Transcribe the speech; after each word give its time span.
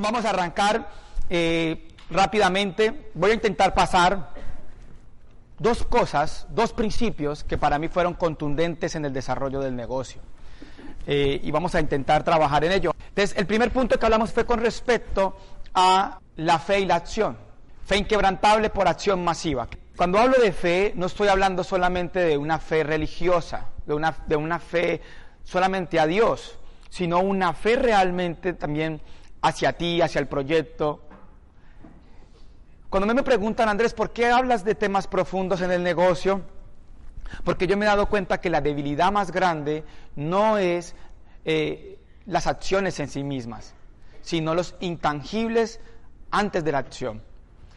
vamos 0.00 0.24
a 0.24 0.30
arrancar 0.30 0.88
eh, 1.28 1.88
rápidamente. 2.10 3.10
Voy 3.14 3.32
a 3.32 3.34
intentar 3.34 3.74
pasar 3.74 4.30
dos 5.58 5.84
cosas, 5.84 6.46
dos 6.50 6.72
principios 6.72 7.44
que 7.44 7.58
para 7.58 7.78
mí 7.78 7.88
fueron 7.88 8.14
contundentes 8.14 8.94
en 8.94 9.04
el 9.04 9.12
desarrollo 9.12 9.60
del 9.60 9.76
negocio. 9.76 10.20
Eh, 11.06 11.40
y 11.42 11.50
vamos 11.50 11.74
a 11.74 11.80
intentar 11.80 12.22
trabajar 12.22 12.64
en 12.64 12.72
ello. 12.72 12.92
Entonces, 13.08 13.36
el 13.36 13.46
primer 13.46 13.70
punto 13.70 13.98
que 13.98 14.04
hablamos 14.04 14.32
fue 14.32 14.44
con 14.44 14.60
respecto 14.60 15.36
a 15.74 16.20
la 16.36 16.58
fe 16.58 16.80
y 16.80 16.86
la 16.86 16.96
acción. 16.96 17.36
Fe 17.84 17.96
inquebrantable 17.96 18.70
por 18.70 18.88
acción 18.88 19.24
masiva. 19.24 19.68
Cuando 19.96 20.18
hablo 20.18 20.38
de 20.38 20.52
fe, 20.52 20.92
no 20.94 21.06
estoy 21.06 21.28
hablando 21.28 21.64
solamente 21.64 22.20
de 22.20 22.36
una 22.36 22.58
fe 22.58 22.84
religiosa, 22.84 23.66
de 23.86 23.94
una, 23.94 24.14
de 24.26 24.36
una 24.36 24.58
fe 24.58 25.00
solamente 25.42 25.98
a 25.98 26.06
Dios, 26.06 26.58
sino 26.90 27.20
una 27.20 27.52
fe 27.54 27.76
realmente 27.76 28.52
también 28.52 29.00
hacia 29.42 29.72
ti, 29.72 30.00
hacia 30.00 30.20
el 30.20 30.28
proyecto. 30.28 31.02
Cuando 32.90 33.14
me 33.14 33.22
preguntan, 33.22 33.68
Andrés, 33.68 33.92
¿por 33.92 34.12
qué 34.12 34.26
hablas 34.26 34.64
de 34.64 34.74
temas 34.74 35.06
profundos 35.06 35.60
en 35.60 35.70
el 35.70 35.82
negocio? 35.82 36.42
Porque 37.44 37.66
yo 37.66 37.76
me 37.76 37.84
he 37.84 37.88
dado 37.88 38.06
cuenta 38.06 38.40
que 38.40 38.50
la 38.50 38.60
debilidad 38.60 39.12
más 39.12 39.30
grande 39.30 39.84
no 40.16 40.56
es 40.56 40.94
eh, 41.44 41.98
las 42.24 42.46
acciones 42.46 42.98
en 43.00 43.08
sí 43.08 43.22
mismas, 43.22 43.74
sino 44.22 44.54
los 44.54 44.74
intangibles 44.80 45.80
antes 46.30 46.64
de 46.64 46.72
la 46.72 46.78
acción. 46.78 47.22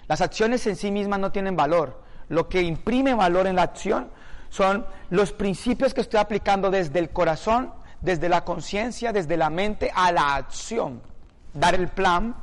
Las 0.07 0.21
acciones 0.21 0.65
en 0.67 0.75
sí 0.75 0.91
mismas 0.91 1.19
no 1.19 1.31
tienen 1.31 1.55
valor. 1.55 2.01
Lo 2.29 2.47
que 2.47 2.61
imprime 2.61 3.13
valor 3.13 3.47
en 3.47 3.57
la 3.57 3.63
acción 3.63 4.09
son 4.49 4.85
los 5.09 5.31
principios 5.33 5.93
que 5.93 6.01
estoy 6.01 6.19
aplicando 6.19 6.69
desde 6.69 6.99
el 6.99 7.09
corazón, 7.09 7.73
desde 8.01 8.29
la 8.29 8.43
conciencia, 8.43 9.11
desde 9.11 9.37
la 9.37 9.49
mente 9.49 9.91
a 9.93 10.11
la 10.11 10.35
acción. 10.35 11.01
Dar 11.53 11.75
el 11.75 11.89
plan 11.89 12.35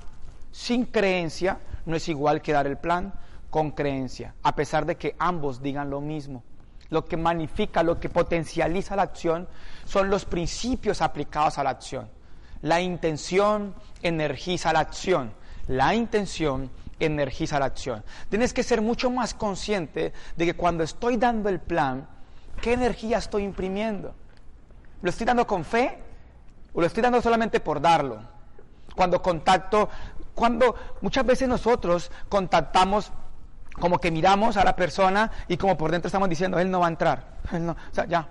sin 0.52 0.84
creencia 0.84 1.58
no 1.86 1.96
es 1.96 2.08
igual 2.08 2.42
que 2.42 2.52
dar 2.52 2.66
el 2.66 2.76
plan 2.76 3.12
con 3.50 3.70
creencia, 3.70 4.34
a 4.42 4.54
pesar 4.54 4.84
de 4.84 4.96
que 4.96 5.16
ambos 5.18 5.62
digan 5.62 5.88
lo 5.88 6.00
mismo. 6.00 6.42
Lo 6.90 7.04
que 7.04 7.16
magnifica, 7.16 7.82
lo 7.82 8.00
que 8.00 8.08
potencializa 8.08 8.96
la 8.96 9.02
acción 9.02 9.48
son 9.84 10.10
los 10.10 10.24
principios 10.24 11.02
aplicados 11.02 11.58
a 11.58 11.64
la 11.64 11.70
acción. 11.70 12.08
La 12.62 12.80
intención 12.80 13.74
energiza 14.02 14.72
la 14.72 14.80
acción. 14.80 15.32
La 15.68 15.94
intención 15.94 16.70
energiza 16.98 17.58
la 17.58 17.66
acción. 17.66 18.02
Tienes 18.28 18.52
que 18.52 18.62
ser 18.62 18.80
mucho 18.80 19.10
más 19.10 19.34
consciente 19.34 20.12
de 20.36 20.44
que 20.44 20.54
cuando 20.54 20.82
estoy 20.82 21.16
dando 21.16 21.48
el 21.48 21.60
plan, 21.60 22.08
¿qué 22.60 22.72
energía 22.72 23.18
estoy 23.18 23.44
imprimiendo? 23.44 24.14
¿Lo 25.02 25.10
estoy 25.10 25.26
dando 25.26 25.46
con 25.46 25.64
fe 25.64 25.98
o 26.72 26.80
lo 26.80 26.86
estoy 26.86 27.02
dando 27.02 27.22
solamente 27.22 27.60
por 27.60 27.80
darlo? 27.80 28.37
Cuando 28.98 29.22
contacto, 29.22 29.88
cuando 30.34 30.74
muchas 31.02 31.24
veces 31.24 31.46
nosotros 31.46 32.10
contactamos 32.28 33.12
como 33.78 34.00
que 34.00 34.10
miramos 34.10 34.56
a 34.56 34.64
la 34.64 34.74
persona 34.74 35.30
y 35.46 35.56
como 35.56 35.78
por 35.78 35.92
dentro 35.92 36.08
estamos 36.08 36.28
diciendo, 36.28 36.58
él 36.58 36.68
no 36.68 36.80
va 36.80 36.86
a 36.86 36.88
entrar. 36.88 37.24
o 37.52 37.94
sea, 37.94 38.06
ya. 38.06 38.26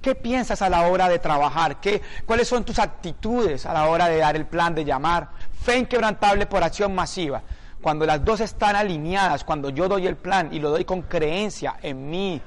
¿Qué 0.00 0.14
piensas 0.14 0.62
a 0.62 0.70
la 0.70 0.86
hora 0.86 1.08
de 1.08 1.18
trabajar? 1.18 1.80
¿Qué, 1.80 2.00
¿Cuáles 2.26 2.46
son 2.46 2.62
tus 2.62 2.78
actitudes 2.78 3.66
a 3.66 3.72
la 3.72 3.86
hora 3.86 4.06
de 4.06 4.18
dar 4.18 4.36
el 4.36 4.46
plan, 4.46 4.72
de 4.72 4.84
llamar? 4.84 5.30
Fe 5.64 5.78
inquebrantable 5.78 6.46
por 6.46 6.62
acción 6.62 6.94
masiva. 6.94 7.42
Cuando 7.82 8.06
las 8.06 8.24
dos 8.24 8.38
están 8.38 8.76
alineadas, 8.76 9.42
cuando 9.42 9.70
yo 9.70 9.88
doy 9.88 10.06
el 10.06 10.14
plan 10.16 10.50
y 10.52 10.60
lo 10.60 10.70
doy 10.70 10.84
con 10.84 11.02
creencia 11.02 11.74
en 11.82 12.08
mí, 12.08 12.40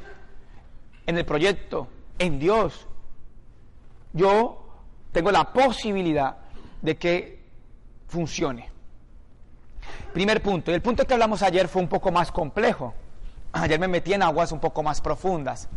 en 1.05 1.17
el 1.17 1.25
proyecto, 1.25 1.89
en 2.17 2.39
Dios, 2.39 2.87
yo 4.13 4.65
tengo 5.11 5.31
la 5.31 5.51
posibilidad 5.51 6.37
de 6.81 6.97
que 6.97 7.41
funcione. 8.07 8.69
Primer 10.13 10.41
punto. 10.41 10.71
Y 10.71 10.73
el 10.73 10.81
punto 10.81 11.05
que 11.05 11.13
hablamos 11.13 11.41
ayer 11.41 11.67
fue 11.67 11.81
un 11.81 11.87
poco 11.87 12.11
más 12.11 12.31
complejo. 12.31 12.93
Ayer 13.53 13.79
me 13.79 13.87
metí 13.87 14.13
en 14.13 14.23
aguas 14.23 14.51
un 14.51 14.59
poco 14.59 14.83
más 14.83 15.01
profundas. 15.01 15.67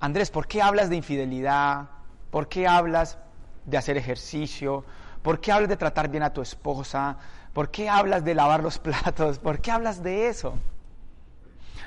Andrés, 0.00 0.30
¿por 0.30 0.46
qué 0.46 0.62
hablas 0.62 0.90
de 0.90 0.96
infidelidad? 0.96 1.88
¿Por 2.30 2.48
qué 2.48 2.66
hablas 2.66 3.18
de 3.64 3.76
hacer 3.76 3.96
ejercicio? 3.96 4.84
¿Por 5.22 5.40
qué 5.40 5.52
hablas 5.52 5.68
de 5.68 5.76
tratar 5.76 6.08
bien 6.08 6.24
a 6.24 6.32
tu 6.32 6.42
esposa? 6.42 7.18
¿Por 7.52 7.70
qué 7.70 7.88
hablas 7.88 8.24
de 8.24 8.34
lavar 8.34 8.62
los 8.62 8.78
platos? 8.80 9.38
¿Por 9.38 9.60
qué 9.60 9.70
hablas 9.70 10.02
de 10.02 10.28
eso? 10.28 10.54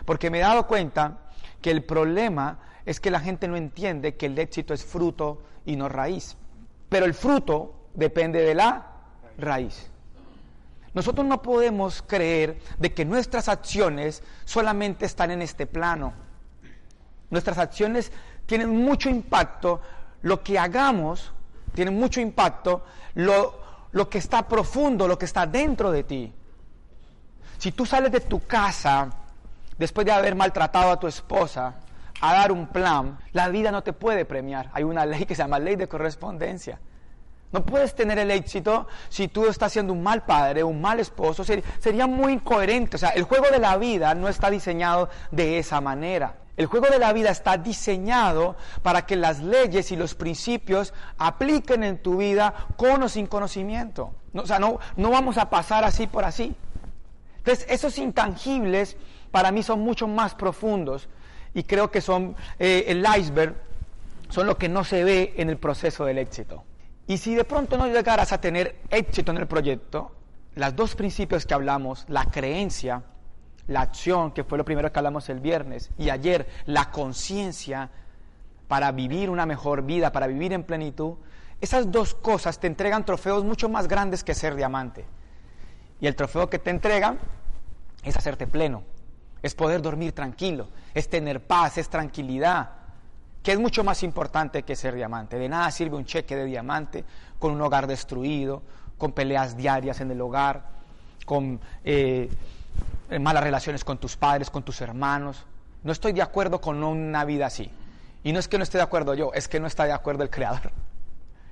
Porque 0.05 0.29
me 0.29 0.37
he 0.37 0.41
dado 0.41 0.67
cuenta 0.67 1.17
que 1.61 1.71
el 1.71 1.83
problema 1.83 2.59
es 2.85 2.99
que 2.99 3.11
la 3.11 3.19
gente 3.19 3.47
no 3.47 3.57
entiende 3.57 4.15
que 4.15 4.27
el 4.27 4.37
éxito 4.37 4.73
es 4.73 4.85
fruto 4.85 5.41
y 5.65 5.75
no 5.75 5.89
raíz. 5.89 6.37
Pero 6.89 7.05
el 7.05 7.13
fruto 7.13 7.73
depende 7.93 8.41
de 8.41 8.55
la 8.55 8.87
raíz. 9.37 9.89
Nosotros 10.93 11.25
no 11.25 11.41
podemos 11.41 12.01
creer 12.01 12.59
de 12.77 12.93
que 12.93 13.03
nuestras 13.03 13.49
acciones 13.49 14.23
solamente 14.45 15.05
están 15.05 15.31
en 15.31 15.41
este 15.41 15.67
plano. 15.67 16.13
Nuestras 17.29 17.57
acciones 17.57 18.11
tienen 18.45 18.69
mucho 18.69 19.09
impacto, 19.09 19.81
lo 20.21 20.41
que 20.41 20.57
hagamos 20.57 21.31
tiene 21.73 21.91
mucho 21.91 22.21
impacto, 22.21 22.85
lo, 23.15 23.59
lo 23.91 24.09
que 24.09 24.17
está 24.17 24.47
profundo, 24.47 25.07
lo 25.07 25.19
que 25.19 25.25
está 25.25 25.45
dentro 25.45 25.91
de 25.91 26.03
ti. 26.03 26.33
Si 27.57 27.71
tú 27.71 27.85
sales 27.85 28.11
de 28.11 28.21
tu 28.21 28.39
casa 28.45 29.09
después 29.77 30.05
de 30.05 30.13
haber 30.13 30.35
maltratado 30.35 30.91
a 30.91 30.99
tu 30.99 31.07
esposa 31.07 31.75
a 32.21 32.33
dar 32.33 32.51
un 32.51 32.67
plan, 32.67 33.19
la 33.33 33.49
vida 33.49 33.71
no 33.71 33.83
te 33.83 33.93
puede 33.93 34.25
premiar. 34.25 34.69
Hay 34.73 34.83
una 34.83 35.05
ley 35.05 35.25
que 35.25 35.35
se 35.35 35.43
llama 35.43 35.59
ley 35.59 35.75
de 35.75 35.87
correspondencia. 35.87 36.79
No 37.51 37.65
puedes 37.65 37.95
tener 37.95 38.19
el 38.19 38.31
éxito 38.31 38.87
si 39.09 39.27
tú 39.27 39.45
estás 39.47 39.71
siendo 39.71 39.93
un 39.93 40.03
mal 40.03 40.25
padre, 40.25 40.63
un 40.63 40.81
mal 40.81 40.99
esposo. 40.99 41.43
Sería 41.43 42.07
muy 42.07 42.33
incoherente. 42.33 42.97
O 42.97 42.99
sea, 42.99 43.09
el 43.09 43.23
juego 43.23 43.47
de 43.49 43.59
la 43.59 43.77
vida 43.77 44.13
no 44.13 44.27
está 44.27 44.49
diseñado 44.49 45.09
de 45.31 45.57
esa 45.59 45.79
manera. 45.79 46.35
El 46.57 46.67
juego 46.67 46.87
de 46.87 46.99
la 46.99 47.11
vida 47.13 47.29
está 47.29 47.57
diseñado 47.57 48.55
para 48.81 49.05
que 49.05 49.15
las 49.15 49.39
leyes 49.39 49.91
y 49.91 49.95
los 49.95 50.15
principios 50.15 50.93
apliquen 51.17 51.83
en 51.83 52.01
tu 52.01 52.17
vida 52.17 52.53
con 52.77 53.03
o 53.03 53.09
sin 53.09 53.27
conocimiento. 53.27 54.13
o 54.33 54.45
sea, 54.45 54.59
no, 54.59 54.79
no 54.95 55.09
vamos 55.09 55.37
a 55.37 55.49
pasar 55.49 55.83
así 55.83 56.07
por 56.07 56.23
así. 56.23 56.55
Entonces, 57.37 57.65
esos 57.69 57.97
intangibles 57.97 58.97
para 59.31 59.51
mí 59.51 59.63
son 59.63 59.81
mucho 59.81 60.07
más 60.07 60.33
profundos 60.33 61.09
y 61.55 61.63
creo 61.63 61.89
que 61.89 62.01
son 62.01 62.35
eh, 62.59 62.83
el 62.87 63.03
iceberg, 63.17 63.55
son 64.29 64.45
lo 64.45 64.57
que 64.57 64.69
no 64.69 64.83
se 64.83 65.03
ve 65.03 65.33
en 65.37 65.49
el 65.49 65.57
proceso 65.57 66.05
del 66.05 66.19
éxito. 66.19 66.63
Y 67.07 67.17
si 67.17 67.33
de 67.33 67.45
pronto 67.45 67.77
no 67.77 67.87
llegaras 67.87 68.33
a 68.33 68.41
tener 68.41 68.75
éxito 68.89 69.31
en 69.31 69.37
el 69.37 69.47
proyecto, 69.47 70.11
los 70.55 70.75
dos 70.75 70.95
principios 70.95 71.45
que 71.45 71.53
hablamos, 71.53 72.05
la 72.09 72.25
creencia, 72.25 73.03
la 73.67 73.81
acción, 73.81 74.31
que 74.31 74.43
fue 74.43 74.57
lo 74.57 74.65
primero 74.65 74.91
que 74.91 74.99
hablamos 74.99 75.29
el 75.29 75.39
viernes, 75.39 75.91
y 75.97 76.09
ayer, 76.09 76.45
la 76.65 76.91
conciencia 76.91 77.89
para 78.67 78.91
vivir 78.91 79.29
una 79.29 79.45
mejor 79.45 79.83
vida, 79.83 80.11
para 80.11 80.27
vivir 80.27 80.51
en 80.51 80.63
plenitud, 80.63 81.13
esas 81.61 81.89
dos 81.89 82.15
cosas 82.15 82.59
te 82.59 82.67
entregan 82.67 83.05
trofeos 83.05 83.45
mucho 83.45 83.69
más 83.69 83.87
grandes 83.87 84.25
que 84.25 84.33
ser 84.33 84.55
diamante. 84.55 85.05
Y 86.01 86.07
el 86.07 86.15
trofeo 86.17 86.49
que 86.49 86.59
te 86.59 86.69
entregan 86.69 87.17
es 88.03 88.17
hacerte 88.17 88.45
pleno, 88.45 88.83
es 89.45 89.53
poder 89.53 89.79
dormir 89.79 90.11
tranquilo, 90.11 90.69
es 90.91 91.07
tener 91.07 91.39
paz, 91.39 91.77
es 91.77 91.87
tranquilidad, 91.87 92.67
que 93.43 93.51
es 93.51 93.59
mucho 93.59 93.83
más 93.83 94.01
importante 94.01 94.63
que 94.63 94.75
ser 94.75 94.95
diamante. 94.95 95.37
De 95.37 95.47
nada 95.47 95.69
sirve 95.69 95.95
un 95.95 96.03
cheque 96.03 96.35
de 96.35 96.45
diamante 96.45 97.05
con 97.37 97.51
un 97.51 97.61
hogar 97.61 97.85
destruido, 97.85 98.63
con 98.97 99.11
peleas 99.11 99.55
diarias 99.55 100.01
en 100.01 100.09
el 100.09 100.19
hogar, 100.19 100.63
con 101.27 101.59
eh, 101.83 102.27
malas 103.19 103.43
relaciones 103.43 103.83
con 103.83 103.99
tus 103.99 104.17
padres, 104.17 104.49
con 104.49 104.63
tus 104.63 104.81
hermanos. 104.81 105.45
No 105.83 105.91
estoy 105.91 106.13
de 106.13 106.23
acuerdo 106.23 106.59
con 106.59 106.83
una 106.83 107.23
vida 107.23 107.45
así. 107.45 107.69
Y 108.23 108.33
no 108.33 108.39
es 108.39 108.47
que 108.47 108.57
no 108.57 108.63
esté 108.63 108.79
de 108.79 108.83
acuerdo 108.83 109.13
yo, 109.13 109.31
es 109.31 109.47
que 109.47 109.59
no 109.59 109.67
está 109.67 109.85
de 109.85 109.93
acuerdo 109.93 110.23
el 110.23 110.31
Creador. 110.31 110.71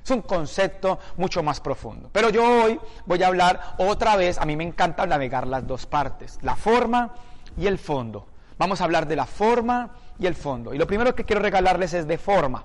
Es 0.04 0.10
un 0.10 0.24
concepto 0.24 0.98
mucho 1.18 1.44
más 1.44 1.60
profundo. 1.60 2.10
Pero 2.12 2.32
yo 2.32 2.44
hoy 2.44 2.80
voy 3.06 3.22
a 3.22 3.28
hablar 3.28 3.76
otra 3.78 4.16
vez, 4.16 4.40
a 4.40 4.46
mí 4.46 4.56
me 4.56 4.64
encanta 4.64 5.06
navegar 5.06 5.46
las 5.46 5.68
dos 5.68 5.86
partes, 5.86 6.40
la 6.42 6.56
forma 6.56 7.14
y 7.58 7.68
el 7.68 7.78
fondo. 7.78 8.28
Vamos 8.58 8.82
a 8.82 8.86
hablar 8.86 9.08
de 9.08 9.16
la 9.16 9.26
forma 9.26 9.92
y 10.20 10.26
el 10.26 10.36
fondo. 10.36 10.74
Y 10.74 10.78
lo 10.78 10.88
primero 10.88 11.16
que 11.16 11.24
quiero 11.24 11.42
regalarles 11.42 11.94
es 11.94 12.08
de 12.08 12.18
forma. 12.18 12.64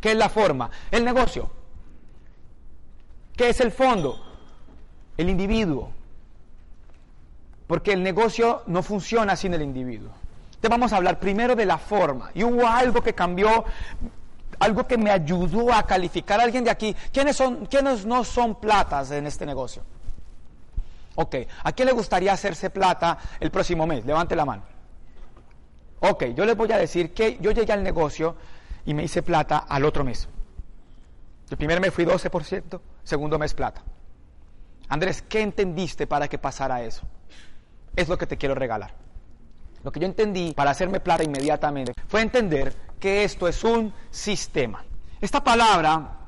¿Qué 0.00 0.12
es 0.12 0.16
la 0.16 0.28
forma? 0.28 0.70
El 0.90 1.04
negocio. 1.04 1.50
¿Qué 3.36 3.48
es 3.48 3.60
el 3.60 3.72
fondo? 3.72 4.20
El 5.16 5.30
individuo. 5.30 5.90
Porque 7.66 7.92
el 7.92 8.02
negocio 8.02 8.62
no 8.66 8.82
funciona 8.82 9.36
sin 9.36 9.54
el 9.54 9.62
individuo. 9.62 10.10
Entonces 10.46 10.70
vamos 10.70 10.92
a 10.92 10.96
hablar 10.96 11.18
primero 11.18 11.56
de 11.56 11.66
la 11.66 11.78
forma. 11.78 12.30
Y 12.34 12.44
hubo 12.44 12.66
algo 12.66 13.02
que 13.02 13.14
cambió, 13.14 13.64
algo 14.58 14.86
que 14.86 14.98
me 14.98 15.10
ayudó 15.10 15.72
a 15.72 15.84
calificar 15.84 16.40
a 16.40 16.44
alguien 16.44 16.64
de 16.64 16.70
aquí. 16.70 16.94
¿Quiénes, 17.12 17.36
son, 17.36 17.66
quiénes 17.66 18.04
no 18.04 18.24
son 18.24 18.56
platas 18.56 19.10
en 19.10 19.26
este 19.26 19.46
negocio? 19.46 19.82
Ok, 21.16 21.36
¿a 21.62 21.72
quién 21.72 21.86
le 21.86 21.92
gustaría 21.92 22.32
hacerse 22.32 22.70
plata 22.70 23.18
el 23.40 23.50
próximo 23.50 23.86
mes? 23.86 24.04
Levante 24.04 24.34
la 24.34 24.44
mano. 24.44 24.62
Ok, 26.00 26.24
yo 26.34 26.44
les 26.44 26.56
voy 26.56 26.70
a 26.72 26.78
decir 26.78 27.14
que 27.14 27.38
yo 27.40 27.52
llegué 27.52 27.72
al 27.72 27.82
negocio 27.82 28.36
y 28.84 28.94
me 28.94 29.04
hice 29.04 29.22
plata 29.22 29.58
al 29.58 29.84
otro 29.84 30.04
mes. 30.04 30.28
El 31.50 31.56
primer 31.56 31.80
mes 31.80 31.92
fui 31.94 32.04
12%, 32.04 32.80
segundo 33.02 33.38
mes 33.38 33.54
plata. 33.54 33.82
Andrés, 34.88 35.22
¿qué 35.22 35.40
entendiste 35.40 36.06
para 36.06 36.28
que 36.28 36.38
pasara 36.38 36.82
eso? 36.82 37.06
Es 37.96 38.08
lo 38.08 38.18
que 38.18 38.26
te 38.26 38.36
quiero 38.36 38.54
regalar. 38.54 38.94
Lo 39.82 39.92
que 39.92 40.00
yo 40.00 40.06
entendí 40.06 40.52
para 40.52 40.70
hacerme 40.70 41.00
plata 41.00 41.22
inmediatamente 41.22 41.92
fue 42.08 42.22
entender 42.22 42.74
que 42.98 43.24
esto 43.24 43.46
es 43.46 43.62
un 43.64 43.92
sistema. 44.10 44.84
Esta 45.20 45.44
palabra 45.44 46.18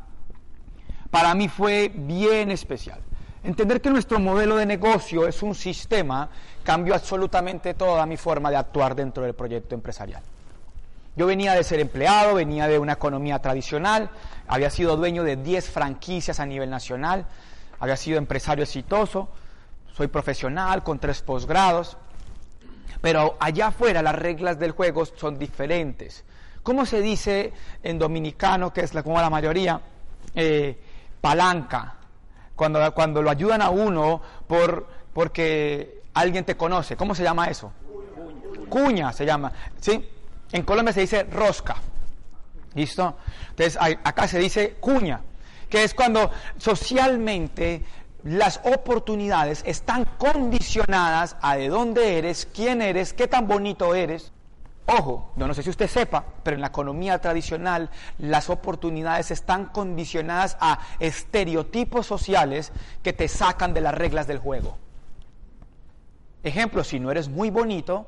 para 1.11 1.35
mí 1.35 1.49
fue 1.49 1.91
bien 1.94 2.50
especial. 2.50 3.00
Entender 3.46 3.81
que 3.81 3.90
nuestro 3.90 4.19
modelo 4.19 4.56
de 4.56 4.66
negocio 4.66 5.28
es 5.28 5.40
un 5.40 5.54
sistema 5.54 6.28
cambió 6.64 6.96
absolutamente 6.96 7.75
toda 7.75 8.04
mi 8.04 8.16
forma 8.16 8.50
de 8.50 8.56
actuar 8.56 8.96
dentro 8.96 9.22
del 9.22 9.34
proyecto 9.34 9.76
empresarial. 9.76 10.20
Yo 11.14 11.26
venía 11.26 11.54
de 11.54 11.62
ser 11.62 11.78
empleado, 11.78 12.34
venía 12.34 12.66
de 12.66 12.81
una 12.81 12.94
economía 12.94 13.38
tradicional, 13.38 14.10
había 14.48 14.69
sido 14.69 14.96
dueño 14.96 15.22
de 15.22 15.37
10 15.37 15.70
franquicias 15.70 16.40
a 16.40 16.46
nivel 16.46 16.69
nacional, 16.70 17.25
había 17.78 17.96
sido 17.96 18.19
empresario 18.19 18.64
exitoso, 18.64 19.28
soy 19.93 20.08
profesional 20.08 20.82
con 20.82 20.98
tres 20.98 21.22
posgrados, 21.22 21.96
pero 23.00 23.37
allá 23.38 23.69
afuera 23.69 24.02
las 24.02 24.16
reglas 24.16 24.58
del 24.58 24.72
juego 24.72 25.06
son 25.06 25.38
diferentes. 25.38 26.25
¿Cómo 26.64 26.84
se 26.84 27.00
dice 27.00 27.52
en 27.84 27.96
dominicano, 28.00 28.72
que 28.72 28.81
es 28.81 28.93
la, 28.93 29.04
como 29.04 29.20
la 29.20 29.31
mayoría, 29.31 29.81
eh, 30.34 30.76
palanca? 31.20 31.95
Cuando, 32.56 32.93
cuando 32.94 33.23
lo 33.23 33.31
ayudan 33.31 33.62
a 33.62 33.70
uno 33.70 34.20
por, 34.49 34.88
porque 35.12 36.03
alguien 36.14 36.44
te 36.44 36.56
conoce. 36.56 36.97
¿Cómo 36.97 37.14
se 37.14 37.23
llama 37.23 37.47
eso? 37.47 37.70
Cuña 38.69 39.12
se 39.12 39.25
llama. 39.25 39.53
¿Sí? 39.81 40.08
En 40.50 40.62
Colombia 40.62 40.93
se 40.93 41.00
dice 41.00 41.25
rosca. 41.25 41.76
¿Listo? 42.75 43.17
Entonces 43.50 43.79
acá 43.81 44.29
se 44.29 44.38
dice 44.38 44.75
cuña, 44.81 45.20
que 45.69 45.85
es 45.85 45.94
cuando 45.94 46.31
socialmente 46.58 47.82
las 48.23 48.61
oportunidades 48.64 49.62
están 49.67 50.05
condicionadas 50.19 51.37
a 51.41 51.56
de 51.56 51.69
dónde 51.69 52.19
eres, 52.19 52.47
quién 52.53 52.82
eres, 52.82 53.12
qué 53.12 53.29
tan 53.29 53.47
bonito 53.47 53.94
eres. 53.94 54.32
Ojo, 54.87 55.33
no 55.35 55.53
sé 55.53 55.65
si 55.65 55.71
usted 55.71 55.88
sepa, 55.88 56.25
pero 56.44 56.55
en 56.55 56.61
la 56.61 56.69
economía 56.69 57.21
tradicional 57.21 57.91
las 58.19 58.49
oportunidades 58.49 59.33
están 59.33 59.67
condicionadas 59.67 60.56
a 60.61 60.79
estereotipos 61.00 62.06
sociales 62.06 62.71
que 63.03 63.12
te 63.12 63.27
sacan 63.27 63.75
de 63.75 63.81
las 63.81 63.94
reglas 63.94 64.29
del 64.29 64.38
juego. 64.38 64.79
Ejemplo, 66.44 66.85
si 66.85 67.00
no 67.00 67.11
eres 67.11 67.29
muy 67.29 67.50
bonito, 67.50 68.06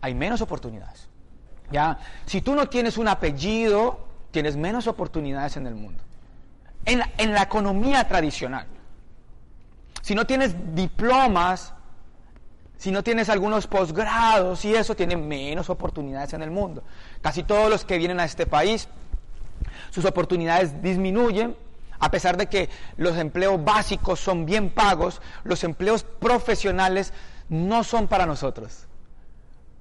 hay 0.00 0.14
menos 0.14 0.40
oportunidades. 0.40 1.08
¿Ya? 1.72 1.98
Si 2.24 2.40
tú 2.40 2.54
no 2.54 2.68
tienes 2.68 2.96
un 2.96 3.08
apellido, 3.08 4.06
tienes 4.30 4.56
menos 4.56 4.86
oportunidades 4.86 5.56
en 5.56 5.66
el 5.66 5.74
mundo. 5.74 6.04
En 6.84 7.02
en 7.18 7.32
la 7.32 7.42
economía 7.42 8.06
tradicional. 8.06 8.68
Si 10.02 10.14
no 10.14 10.24
tienes 10.24 10.54
diplomas, 10.76 11.74
si 12.86 12.92
no 12.92 13.02
tienes 13.02 13.28
algunos 13.30 13.66
posgrados 13.66 14.64
y 14.64 14.72
eso, 14.72 14.94
tienes 14.94 15.18
menos 15.18 15.70
oportunidades 15.70 16.34
en 16.34 16.42
el 16.42 16.52
mundo. 16.52 16.84
Casi 17.20 17.42
todos 17.42 17.68
los 17.68 17.84
que 17.84 17.98
vienen 17.98 18.20
a 18.20 18.24
este 18.24 18.46
país, 18.46 18.86
sus 19.90 20.04
oportunidades 20.04 20.80
disminuyen, 20.80 21.56
a 21.98 22.12
pesar 22.12 22.36
de 22.36 22.46
que 22.46 22.68
los 22.96 23.16
empleos 23.16 23.64
básicos 23.64 24.20
son 24.20 24.46
bien 24.46 24.70
pagos, 24.70 25.20
los 25.42 25.64
empleos 25.64 26.04
profesionales 26.04 27.12
no 27.48 27.82
son 27.82 28.06
para 28.06 28.24
nosotros. 28.24 28.86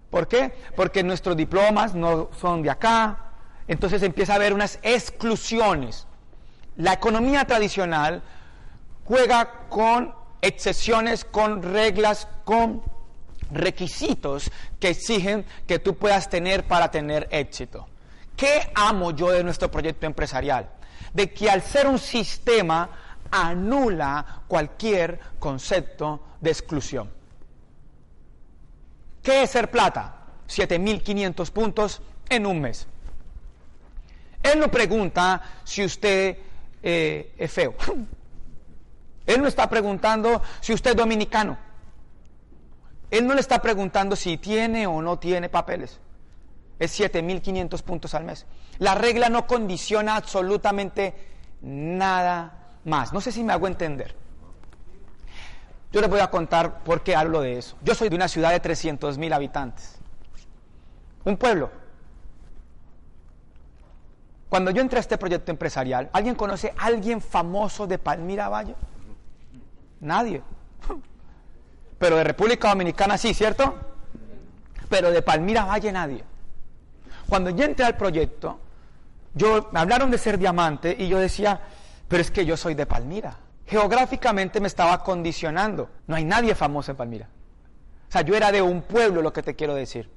¿Por 0.09 0.27
qué? 0.27 0.55
Porque 0.75 1.03
nuestros 1.03 1.37
diplomas 1.37 1.93
no 1.93 2.29
son 2.41 2.63
de 2.63 2.71
acá, 2.71 3.19
entonces 3.67 4.01
empieza 4.01 4.33
a 4.33 4.37
haber 4.37 4.51
unas 4.51 4.79
exclusiones. 4.81 6.07
La 6.75 6.93
economía 6.93 7.45
tradicional 7.45 8.23
juega 9.03 9.67
con 9.69 10.15
excepciones, 10.41 11.23
con 11.23 11.61
reglas, 11.61 12.27
con 12.45 12.94
requisitos 13.51 14.51
que 14.79 14.89
exigen 14.89 15.45
que 15.67 15.79
tú 15.79 15.95
puedas 15.95 16.29
tener 16.29 16.65
para 16.65 16.91
tener 16.91 17.27
éxito. 17.31 17.87
¿Qué 18.35 18.71
amo 18.75 19.11
yo 19.11 19.31
de 19.31 19.43
nuestro 19.43 19.71
proyecto 19.71 20.05
empresarial? 20.05 20.69
De 21.13 21.31
que 21.31 21.49
al 21.49 21.61
ser 21.61 21.87
un 21.87 21.99
sistema 21.99 22.89
anula 23.31 24.43
cualquier 24.47 25.19
concepto 25.39 26.21
de 26.41 26.51
exclusión. 26.51 27.09
¿Qué 29.23 29.43
es 29.43 29.49
ser 29.49 29.71
plata? 29.71 30.15
7.500 30.47 31.49
puntos 31.51 32.01
en 32.29 32.45
un 32.45 32.61
mes. 32.61 32.87
Él 34.43 34.59
no 34.59 34.69
pregunta 34.69 35.41
si 35.63 35.83
usted 35.83 36.37
eh, 36.83 37.33
es 37.37 37.51
feo. 37.51 37.73
Él 39.25 39.41
no 39.41 39.47
está 39.47 39.67
preguntando 39.67 40.41
si 40.61 40.73
usted 40.73 40.91
es 40.91 40.97
dominicano. 40.97 41.57
Él 43.11 43.27
no 43.27 43.33
le 43.33 43.41
está 43.41 43.61
preguntando 43.61 44.15
si 44.15 44.37
tiene 44.37 44.87
o 44.87 45.01
no 45.01 45.19
tiene 45.19 45.49
papeles. 45.49 45.99
Es 46.79 46.99
7.500 46.99 47.81
puntos 47.83 48.13
al 48.15 48.25
mes. 48.25 48.45
La 48.79 48.95
regla 48.95 49.29
no 49.29 49.47
condiciona 49.47 50.15
absolutamente 50.15 51.13
nada 51.61 52.77
más. 52.83 53.13
No 53.13 53.21
sé 53.21 53.31
si 53.31 53.43
me 53.43 53.53
hago 53.53 53.67
entender. 53.67 54.15
Yo 55.91 56.01
les 56.01 56.09
voy 56.09 56.19
a 56.19 56.29
contar 56.29 56.83
por 56.83 57.03
qué 57.03 57.15
hablo 57.15 57.41
de 57.41 57.57
eso. 57.57 57.77
Yo 57.81 57.95
soy 57.95 58.09
de 58.09 58.15
una 58.15 58.27
ciudad 58.27 58.51
de 58.51 58.61
300.000 58.61 59.33
habitantes. 59.33 59.97
Un 61.23 61.37
pueblo. 61.37 61.71
Cuando 64.49 64.71
yo 64.71 64.81
entré 64.81 64.97
a 64.97 65.01
este 65.01 65.17
proyecto 65.17 65.51
empresarial, 65.51 66.09
¿alguien 66.11 66.35
conoce 66.35 66.73
a 66.77 66.85
alguien 66.85 67.21
famoso 67.21 67.87
de 67.87 67.97
Palmira 67.97 68.49
Valle? 68.49 68.75
Nadie. 70.01 70.41
Pero 71.97 72.17
de 72.17 72.23
República 72.23 72.69
Dominicana 72.69 73.17
sí, 73.17 73.33
¿cierto? 73.33 73.75
Pero 74.89 75.11
de 75.11 75.21
Palmira 75.21 75.65
Valle 75.65 75.91
nadie. 75.91 76.23
Cuando 77.27 77.49
yo 77.49 77.63
entré 77.63 77.85
al 77.85 77.97
proyecto, 77.97 78.59
yo 79.33 79.69
me 79.71 79.79
hablaron 79.79 80.11
de 80.11 80.17
ser 80.17 80.37
diamante 80.37 80.95
y 80.97 81.07
yo 81.07 81.19
decía, 81.19 81.59
pero 82.07 82.21
es 82.21 82.31
que 82.31 82.45
yo 82.45 82.55
soy 82.55 82.75
de 82.75 82.85
Palmira. 82.85 83.37
Geográficamente 83.65 84.59
me 84.59 84.67
estaba 84.67 85.03
condicionando. 85.03 85.89
No 86.07 86.15
hay 86.15 86.23
nadie 86.23 86.53
famoso 86.53 86.91
en 86.91 86.97
Palmira. 86.97 87.27
O 88.07 88.11
sea, 88.11 88.21
yo 88.21 88.35
era 88.35 88.51
de 88.51 88.61
un 88.61 88.83
pueblo, 88.83 89.21
lo 89.21 89.33
que 89.33 89.41
te 89.41 89.55
quiero 89.55 89.73
decir. 89.73 90.09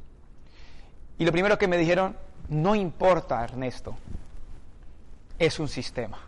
Y 1.18 1.24
lo 1.24 1.32
primero 1.32 1.58
que 1.58 1.66
me 1.66 1.78
dijeron, 1.78 2.16
no 2.48 2.74
importa, 2.74 3.42
Ernesto, 3.42 3.96
es 5.38 5.58
un 5.58 5.68
sistema. 5.68 6.27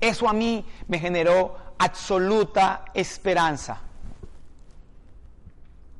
Eso 0.00 0.28
a 0.28 0.32
mí 0.32 0.64
me 0.86 0.98
generó 0.98 1.56
absoluta 1.78 2.84
esperanza. 2.94 3.80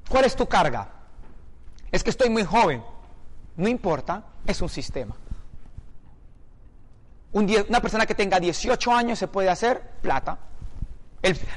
¿Cuál 0.08 0.24
es 0.24 0.36
tu 0.36 0.46
carga? 0.46 0.88
Es 1.90 2.02
que 2.02 2.10
estoy 2.10 2.30
muy 2.30 2.44
joven. 2.44 2.82
No 3.56 3.68
importa, 3.68 4.24
es 4.46 4.60
un 4.62 4.68
sistema. 4.68 5.16
una 7.32 7.80
persona 7.80 8.06
que 8.06 8.14
tenga 8.14 8.40
18 8.40 8.92
años 8.92 9.18
se 9.18 9.28
puede 9.28 9.48
hacer 9.48 9.82
plata. 10.00 10.38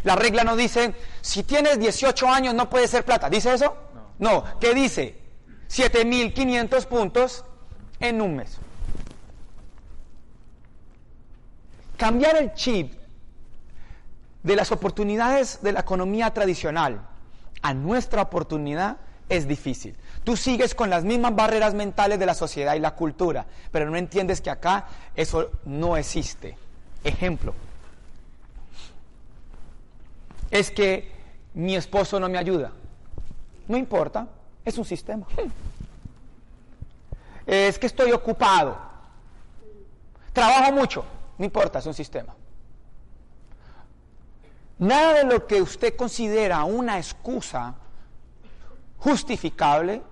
la 0.04 0.16
regla 0.16 0.44
no 0.44 0.56
dice, 0.56 0.96
si 1.22 1.44
tienes 1.44 1.80
18 1.80 2.28
años 2.28 2.54
no 2.54 2.70
puedes 2.70 2.90
ser 2.90 3.06
plata. 3.06 3.30
¿Dice 3.30 3.54
eso? 3.54 3.76
No. 4.20 4.32
no. 4.32 4.60
¿Qué 4.60 4.74
dice? 4.74 5.20
7.500 5.70 6.86
puntos 6.88 7.46
en 8.00 8.22
un 8.22 8.36
mes. 8.36 8.60
Cambiar 12.02 12.36
el 12.36 12.56
chip 12.56 12.96
de 14.42 14.56
las 14.56 14.72
oportunidades 14.72 15.62
de 15.62 15.72
la 15.72 15.82
economía 15.82 16.34
tradicional 16.34 17.00
a 17.62 17.76
nuestra 17.76 18.24
oportunidad 18.24 18.98
es 19.30 19.48
difícil. 19.48 19.96
Tú 20.24 20.36
sigues 20.36 20.74
con 20.74 20.90
las 20.90 21.04
mismas 21.04 21.36
barreras 21.36 21.76
mentales 21.76 22.18
de 22.18 22.26
la 22.26 22.34
sociedad 22.34 22.74
y 22.74 22.80
la 22.80 22.96
cultura, 22.96 23.46
pero 23.72 23.88
no 23.88 23.98
entiendes 23.98 24.42
que 24.42 24.50
acá 24.50 24.88
eso 25.16 25.52
no 25.64 25.96
existe. 25.96 26.58
Ejemplo, 27.04 27.54
es 30.50 30.72
que 30.72 31.12
mi 31.54 31.76
esposo 31.76 32.20
no 32.20 32.30
me 32.30 32.40
ayuda. 32.40 32.72
No 33.68 33.78
importa, 33.78 34.28
es 34.66 34.76
un 34.76 34.86
sistema. 34.86 35.28
Es 37.46 37.78
que 37.78 37.86
estoy 37.86 38.12
ocupado. 38.12 38.76
Trabajo 40.34 40.72
mucho. 40.72 41.06
No 41.42 41.46
importa, 41.46 41.80
es 41.80 41.88
un 41.88 41.96
sistema. 41.96 42.36
Nada 44.78 45.16
de 45.16 45.24
lo 45.24 45.48
que 45.48 45.60
usted 45.60 45.96
considera 45.96 46.64
una 46.66 47.00
excusa 47.00 47.74
justificable 49.00 50.04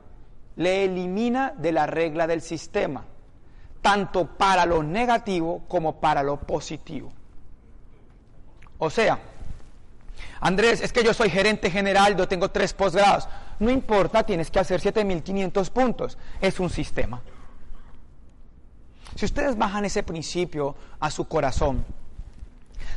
le 0.56 0.86
elimina 0.86 1.54
de 1.56 1.72
la 1.72 1.86
regla 1.86 2.26
del 2.26 2.42
sistema, 2.42 3.06
tanto 3.80 4.26
para 4.26 4.66
lo 4.66 4.82
negativo 4.82 5.66
como 5.68 6.00
para 6.00 6.24
lo 6.24 6.38
positivo. 6.38 7.12
O 8.80 8.90
sea, 8.90 9.20
Andrés, 10.40 10.82
es 10.82 10.92
que 10.92 11.04
yo 11.04 11.14
soy 11.14 11.30
gerente 11.30 11.70
general, 11.70 12.18
yo 12.18 12.28
tengo 12.28 12.50
tres 12.50 12.74
posgrados. 12.74 13.28
No 13.60 13.70
importa, 13.70 14.24
tienes 14.24 14.50
que 14.50 14.58
hacer 14.58 14.82
7.500 14.82 15.70
puntos. 15.70 16.18
Es 16.42 16.60
un 16.60 16.72
sistema. 16.72 17.22
Si 19.20 19.26
ustedes 19.26 19.58
bajan 19.58 19.84
ese 19.84 20.02
principio 20.02 20.78
a 20.98 21.12
su 21.12 21.28
corazón, 21.28 21.84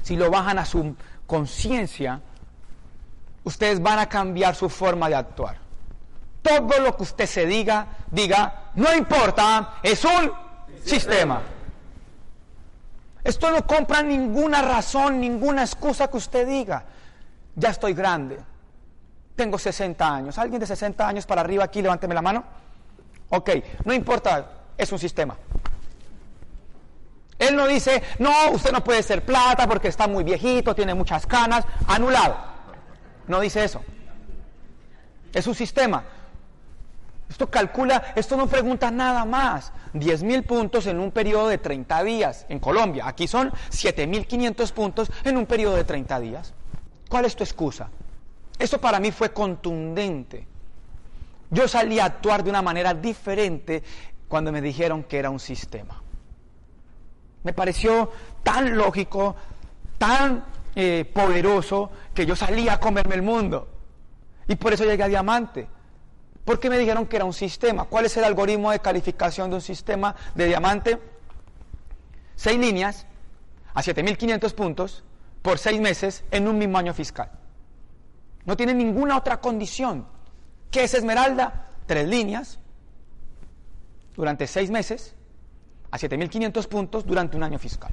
si 0.05 0.14
lo 0.14 0.31
bajan 0.31 0.57
a 0.57 0.64
su 0.64 0.95
conciencia, 1.26 2.21
ustedes 3.43 3.83
van 3.83 3.99
a 3.99 4.09
cambiar 4.09 4.55
su 4.55 4.69
forma 4.69 5.09
de 5.09 5.17
actuar. 5.17 5.57
Todo 6.41 6.79
lo 6.79 6.97
que 6.97 7.02
usted 7.02 7.26
se 7.26 7.45
diga, 7.45 7.88
diga, 8.09 8.71
no 8.76 8.95
importa, 8.95 9.81
es 9.83 10.05
un 10.05 10.33
sistema. 10.85 11.43
Esto 13.25 13.50
no 13.50 13.67
compra 13.67 14.00
ninguna 14.00 14.62
razón, 14.62 15.21
ninguna 15.21 15.62
excusa 15.62 16.07
que 16.07 16.19
usted 16.19 16.47
diga. 16.47 16.85
Ya 17.57 17.71
estoy 17.71 17.95
grande. 17.95 18.38
Tengo 19.35 19.59
60 19.59 20.14
años. 20.14 20.38
¿Alguien 20.38 20.61
de 20.61 20.69
60 20.69 21.05
años 21.05 21.26
para 21.26 21.41
arriba 21.41 21.64
aquí? 21.64 21.83
Levánteme 21.83 22.14
la 22.14 22.23
mano. 22.23 22.45
Ok, 23.31 23.50
no 23.85 23.93
importa, 23.93 24.52
es 24.79 24.93
un 24.93 25.00
sistema. 25.00 25.37
Él 27.43 27.57
no 27.57 27.67
dice, 27.67 28.05
no, 28.21 28.53
usted 28.53 28.71
no 28.71 28.85
puede 28.85 29.03
ser 29.03 29.25
plata 29.25 29.67
porque 29.67 29.89
está 29.89 30.07
muy 30.07 30.23
viejito, 30.23 30.77
tiene 30.77 30.95
muchas 30.95 31.27
canas, 31.27 31.65
anulado. 31.89 32.37
No 33.27 33.41
dice 33.41 33.65
eso. 33.65 33.83
Es 35.35 35.49
un 35.49 35.55
sistema. 35.57 36.05
Esto 37.29 37.51
calcula, 37.51 38.13
esto 38.15 38.37
no 38.37 38.47
pregunta 38.47 38.93
nada 38.93 39.25
más. 39.25 39.73
10 39.93 40.23
mil 40.23 40.45
puntos 40.45 40.87
en 40.87 41.01
un 41.01 41.11
periodo 41.11 41.49
de 41.49 41.59
30 41.59 42.05
días 42.05 42.47
en 42.49 42.61
Colombia. 42.61 43.09
Aquí 43.09 43.27
son 43.27 43.51
7.500 43.51 44.73
puntos 44.73 45.11
en 45.25 45.37
un 45.37 45.47
periodo 45.47 45.75
de 45.75 45.83
30 45.83 46.21
días. 46.21 46.55
¿Cuál 47.09 47.25
es 47.25 47.35
tu 47.35 47.43
excusa? 47.43 47.89
Eso 48.57 48.81
para 48.81 49.01
mí 49.01 49.11
fue 49.11 49.33
contundente. 49.33 50.47
Yo 51.51 51.67
salí 51.67 51.99
a 51.99 52.05
actuar 52.05 52.45
de 52.45 52.51
una 52.51 52.63
manera 52.63 52.95
diferente 52.95 53.83
cuando 54.29 54.53
me 54.53 54.63
dijeron 54.63 55.03
que 55.03 55.19
era 55.19 55.29
un 55.29 55.41
sistema. 55.41 56.01
Me 57.43 57.53
pareció 57.53 58.11
tan 58.43 58.77
lógico, 58.77 59.37
tan 59.99 60.45
eh, 60.75 61.11
poderoso, 61.13 61.91
que 62.15 62.27
yo 62.27 62.37
salí 62.37 62.69
a 62.69 62.79
comerme 62.79 63.15
el 63.15 63.23
mundo. 63.23 63.69
Y 64.49 64.57
por 64.57 64.73
eso 64.73 64.85
llegué 64.85 65.03
a 65.03 65.09
diamante. 65.09 65.69
Porque 66.45 66.69
me 66.69 66.79
dijeron 66.79 67.07
que 67.07 67.17
era 67.17 67.25
un 67.25 67.33
sistema. 67.33 67.85
¿Cuál 67.85 68.07
es 68.07 68.17
el 68.17 68.25
algoritmo 68.25 68.71
de 68.71 68.81
calificación 68.81 69.51
de 69.51 69.57
un 69.57 69.63
sistema 69.63 70.15
de 70.35 70.47
diamante? 70.47 70.99
Seis 72.35 72.59
líneas 72.59 73.07
a 73.75 73.83
7.500 73.83 74.55
puntos 74.55 75.05
por 75.41 75.59
seis 75.59 75.81
meses 75.81 76.25
en 76.31 76.49
un 76.49 76.59
mismo 76.59 76.79
año 76.79 76.95
fiscal. 76.95 77.31
No 78.45 78.57
tiene 78.57 78.75
ninguna 78.75 79.17
otra 79.17 79.41
condición. 79.41 80.07
¿Qué 80.71 80.85
es 80.85 80.95
esmeralda? 80.95 81.69
Tres 81.87 82.09
líneas 82.09 82.59
durante 84.17 84.47
seis 84.47 84.71
meses 84.71 85.15
a 85.93 85.99
7.500 85.99 86.67
puntos 86.67 87.07
durante 87.07 87.37
un 87.37 87.45
año 87.45 87.59
fiscal. 87.59 87.93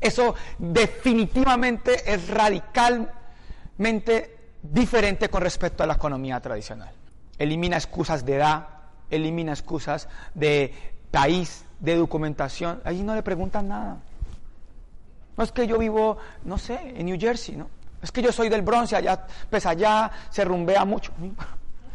Eso 0.00 0.34
definitivamente 0.58 2.12
es 2.12 2.28
radicalmente 2.28 4.36
diferente 4.60 5.28
con 5.28 5.42
respecto 5.42 5.84
a 5.84 5.86
la 5.86 5.94
economía 5.94 6.40
tradicional 6.40 6.92
elimina 7.38 7.76
excusas 7.76 8.24
de 8.24 8.36
edad, 8.36 8.68
elimina 9.10 9.52
excusas 9.52 10.08
de 10.34 10.72
país, 11.10 11.64
de 11.80 11.96
documentación. 11.96 12.80
Ahí 12.84 13.02
no 13.02 13.14
le 13.14 13.22
preguntan 13.22 13.68
nada. 13.68 13.98
No 15.36 15.44
es 15.44 15.52
que 15.52 15.66
yo 15.66 15.78
vivo, 15.78 16.16
no 16.44 16.58
sé, 16.58 16.78
en 16.96 17.06
New 17.06 17.18
Jersey, 17.18 17.56
¿no? 17.56 17.68
Es 18.02 18.12
que 18.12 18.22
yo 18.22 18.32
soy 18.32 18.48
del 18.48 18.62
Bronx, 18.62 18.92
allá, 18.92 19.26
pues 19.48 19.66
allá 19.66 20.10
se 20.30 20.44
rumbea 20.44 20.84
mucho. 20.84 21.12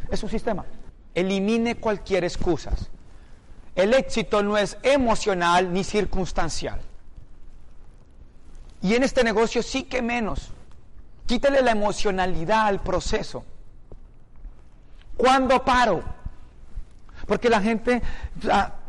Es 0.09 0.23
un 0.23 0.29
sistema. 0.29 0.65
Elimine 1.13 1.75
cualquier 1.75 2.23
excusa. 2.23 2.71
El 3.79 3.93
éxito 3.93 4.43
no 4.43 4.57
es 4.57 4.77
emocional 4.83 5.71
ni 5.71 5.85
circunstancial. 5.85 6.81
Y 8.81 8.93
en 8.93 9.03
este 9.03 9.23
negocio 9.23 9.63
sí 9.63 9.83
que 9.83 10.01
menos. 10.01 10.49
Quítele 11.25 11.61
la 11.61 11.71
emocionalidad 11.71 12.67
al 12.67 12.81
proceso. 12.81 13.45
¿Cuándo 15.15 15.63
paro? 15.63 16.03
Porque 17.25 17.49
la 17.49 17.61
gente, 17.61 18.01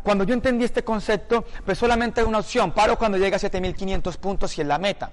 cuando 0.03 0.25
yo 0.25 0.35
entendí 0.35 0.65
este 0.65 0.83
concepto, 0.83 1.45
pues 1.65 1.79
solamente 1.79 2.21
hay 2.21 2.27
una 2.27 2.41
opción, 2.41 2.73
paro 2.73 2.99
cuando 2.99 3.17
llega 3.17 3.37
a 3.37 3.39
7500 3.39 4.17
puntos 4.17 4.59
y 4.59 4.63
es 4.63 4.67
la 4.67 4.79
meta. 4.79 5.13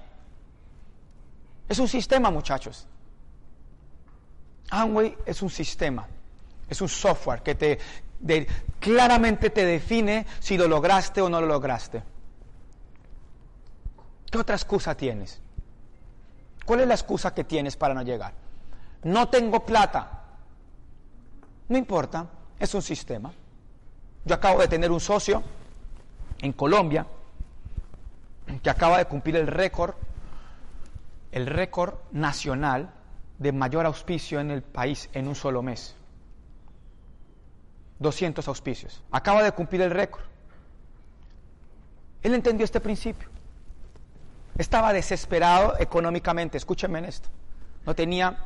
Es 1.68 1.78
un 1.78 1.86
sistema, 1.86 2.32
muchachos. 2.32 2.84
Amway 4.70 5.16
es 5.24 5.40
un 5.40 5.50
sistema, 5.50 6.04
es 6.68 6.80
un 6.80 6.88
software 6.88 7.42
que 7.42 7.54
te 7.54 7.78
claramente 8.80 9.50
te 9.50 9.64
define 9.64 10.26
si 10.40 10.56
lo 10.56 10.68
lograste 10.68 11.20
o 11.20 11.28
no 11.28 11.40
lo 11.40 11.46
lograste. 11.46 12.02
¿Qué 14.30 14.38
otra 14.38 14.56
excusa 14.56 14.94
tienes? 14.94 15.40
¿Cuál 16.64 16.80
es 16.80 16.88
la 16.88 16.94
excusa 16.94 17.32
que 17.34 17.44
tienes 17.44 17.76
para 17.76 17.94
no 17.94 18.02
llegar? 18.02 18.34
No 19.04 19.28
tengo 19.28 19.64
plata. 19.64 20.22
No 21.68 21.78
importa, 21.78 22.26
es 22.58 22.74
un 22.74 22.82
sistema. 22.82 23.32
Yo 24.24 24.34
acabo 24.34 24.60
de 24.60 24.68
tener 24.68 24.90
un 24.90 25.00
socio 25.00 25.42
en 26.40 26.52
Colombia 26.52 27.06
que 28.62 28.70
acaba 28.70 28.98
de 28.98 29.06
cumplir 29.06 29.36
el 29.36 29.46
récord, 29.46 29.94
el 31.32 31.46
récord 31.46 31.94
nacional 32.12 32.90
de 33.38 33.52
mayor 33.52 33.86
auspicio 33.86 34.40
en 34.40 34.50
el 34.50 34.62
país 34.62 35.08
en 35.12 35.28
un 35.28 35.34
solo 35.34 35.62
mes. 35.62 35.94
200 37.98 38.46
auspicios. 38.48 39.02
Acaba 39.10 39.42
de 39.42 39.52
cumplir 39.52 39.82
el 39.82 39.90
récord. 39.90 40.24
Él 42.22 42.34
entendió 42.34 42.64
este 42.64 42.80
principio. 42.80 43.28
Estaba 44.56 44.92
desesperado 44.92 45.76
económicamente, 45.78 46.58
escúchenme 46.58 46.98
en 46.98 47.04
esto. 47.06 47.28
No 47.86 47.94
tenía 47.94 48.36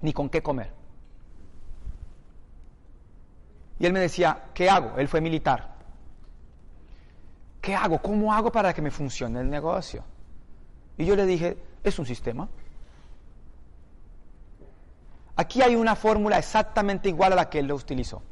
ni 0.00 0.12
con 0.12 0.28
qué 0.28 0.42
comer. 0.42 0.70
Y 3.78 3.86
él 3.86 3.92
me 3.92 4.00
decía, 4.00 4.44
¿qué 4.54 4.68
hago? 4.68 4.98
Él 4.98 5.08
fue 5.08 5.20
militar. 5.20 5.72
¿Qué 7.60 7.74
hago? 7.74 8.00
¿Cómo 8.00 8.32
hago 8.32 8.52
para 8.52 8.74
que 8.74 8.82
me 8.82 8.90
funcione 8.90 9.40
el 9.40 9.48
negocio? 9.48 10.04
Y 10.98 11.06
yo 11.06 11.16
le 11.16 11.26
dije, 11.26 11.56
es 11.82 11.98
un 11.98 12.06
sistema. 12.06 12.48
Aquí 15.36 15.62
hay 15.62 15.74
una 15.74 15.96
fórmula 15.96 16.38
exactamente 16.38 17.08
igual 17.08 17.32
a 17.32 17.36
la 17.36 17.50
que 17.50 17.60
él 17.60 17.66
lo 17.66 17.76
utilizó. 17.76 18.22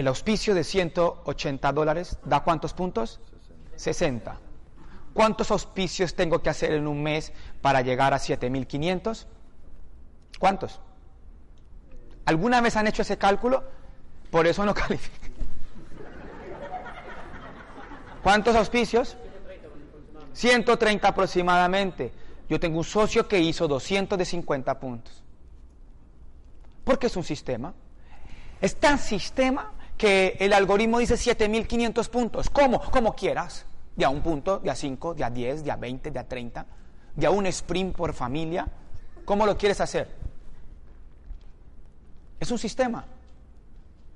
El 0.00 0.08
auspicio 0.08 0.54
de 0.54 0.64
180 0.64 1.72
dólares 1.72 2.16
da 2.24 2.40
cuántos 2.40 2.72
puntos? 2.72 3.20
60. 3.76 4.34
¿Cuántos 5.12 5.50
auspicios 5.50 6.14
tengo 6.14 6.40
que 6.40 6.48
hacer 6.48 6.72
en 6.72 6.86
un 6.86 7.02
mes 7.02 7.34
para 7.60 7.82
llegar 7.82 8.14
a 8.14 8.18
7500? 8.18 9.26
¿Cuántos? 10.38 10.80
¿Alguna 12.24 12.62
vez 12.62 12.76
han 12.76 12.86
hecho 12.86 13.02
ese 13.02 13.18
cálculo? 13.18 13.62
Por 14.30 14.46
eso 14.46 14.64
no 14.64 14.72
califican. 14.82 15.32
¿Cuántos 18.22 18.56
auspicios? 18.56 19.18
130 20.32 21.08
aproximadamente. 21.08 22.10
Yo 22.48 22.58
tengo 22.58 22.78
un 22.78 22.84
socio 22.84 23.28
que 23.28 23.38
hizo 23.38 23.68
250 23.68 24.80
puntos. 24.80 25.22
Porque 26.84 27.08
es 27.08 27.16
un 27.16 27.24
sistema. 27.24 27.74
Es 28.62 28.76
tan 28.76 28.98
sistema 28.98 29.74
que 30.00 30.38
el 30.40 30.54
algoritmo 30.54 30.98
dice 30.98 31.18
7500 31.18 32.08
puntos. 32.08 32.48
¿Cómo? 32.48 32.80
Como 32.80 33.14
quieras. 33.14 33.66
De 33.94 34.06
a 34.06 34.08
un 34.08 34.22
punto, 34.22 34.58
de 34.58 34.70
a 34.70 34.74
5, 34.74 35.12
de 35.12 35.24
a 35.24 35.28
10, 35.28 35.62
de 35.62 35.70
a 35.70 35.76
20, 35.76 36.10
de 36.10 36.18
a 36.18 36.26
30, 36.26 36.66
de 37.14 37.26
a 37.26 37.30
un 37.30 37.44
sprint 37.44 37.94
por 37.94 38.14
familia. 38.14 38.66
¿Cómo 39.26 39.44
lo 39.44 39.58
quieres 39.58 39.78
hacer? 39.78 40.08
Es 42.40 42.50
un 42.50 42.56
sistema. 42.56 43.04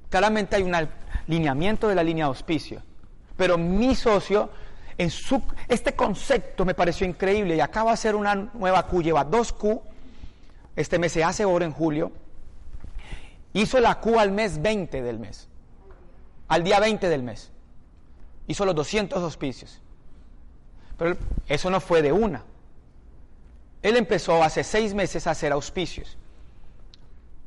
Claramente 0.09 0.57
hay 0.57 0.63
un 0.63 0.75
alineamiento 0.75 1.87
de 1.87 1.95
la 1.95 2.03
línea 2.03 2.25
de 2.25 2.29
auspicio. 2.29 2.83
Pero 3.37 3.59
mi 3.59 3.95
socio, 3.95 4.49
en 4.97 5.11
su, 5.11 5.43
este 5.69 5.95
concepto 5.95 6.65
me 6.65 6.73
pareció 6.73 7.07
increíble 7.07 7.57
y 7.57 7.61
acaba 7.61 7.91
de 7.91 7.95
hacer 7.95 8.15
una 8.15 8.35
nueva 8.35 8.87
Q, 8.87 9.03
lleva 9.03 9.23
dos 9.23 9.53
Q. 9.53 9.83
Este 10.77 10.99
mes 10.99 11.13
se 11.13 11.23
hace 11.23 11.43
ahora 11.43 11.67
en 11.67 11.73
julio. 11.73 12.11
Hizo 13.53 13.79
la 13.81 14.01
Q 14.01 14.19
al 14.19 14.33
mes 14.33 14.63
20 14.63 15.03
del 15.03 15.19
mes. 15.19 15.51
Al 16.49 16.65
día 16.65 16.81
20 16.81 17.09
del 17.09 17.23
mes. 17.23 17.51
Hizo 18.47 18.65
los 18.65 18.75
200 18.75 19.23
auspicios. 19.23 19.81
Pero 20.99 21.17
eso 21.49 21.71
no 21.71 21.81
fue 21.81 22.03
de 22.03 22.13
una. 22.13 22.43
Él 23.83 23.97
empezó 23.97 24.43
hace 24.43 24.65
seis 24.65 24.95
meses 24.95 25.27
a 25.27 25.33
hacer 25.33 25.53
auspicios 25.53 26.17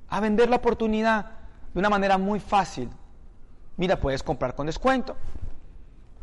a 0.10 0.20
vender 0.20 0.50
la 0.50 0.58
oportunidad 0.58 1.26
de 1.74 1.80
una 1.80 1.90
manera 1.90 2.18
muy 2.18 2.40
fácil. 2.40 2.90
Mira, 3.76 4.00
puedes 4.00 4.24
comprar 4.24 4.56
con 4.56 4.68
descuento. 4.68 5.16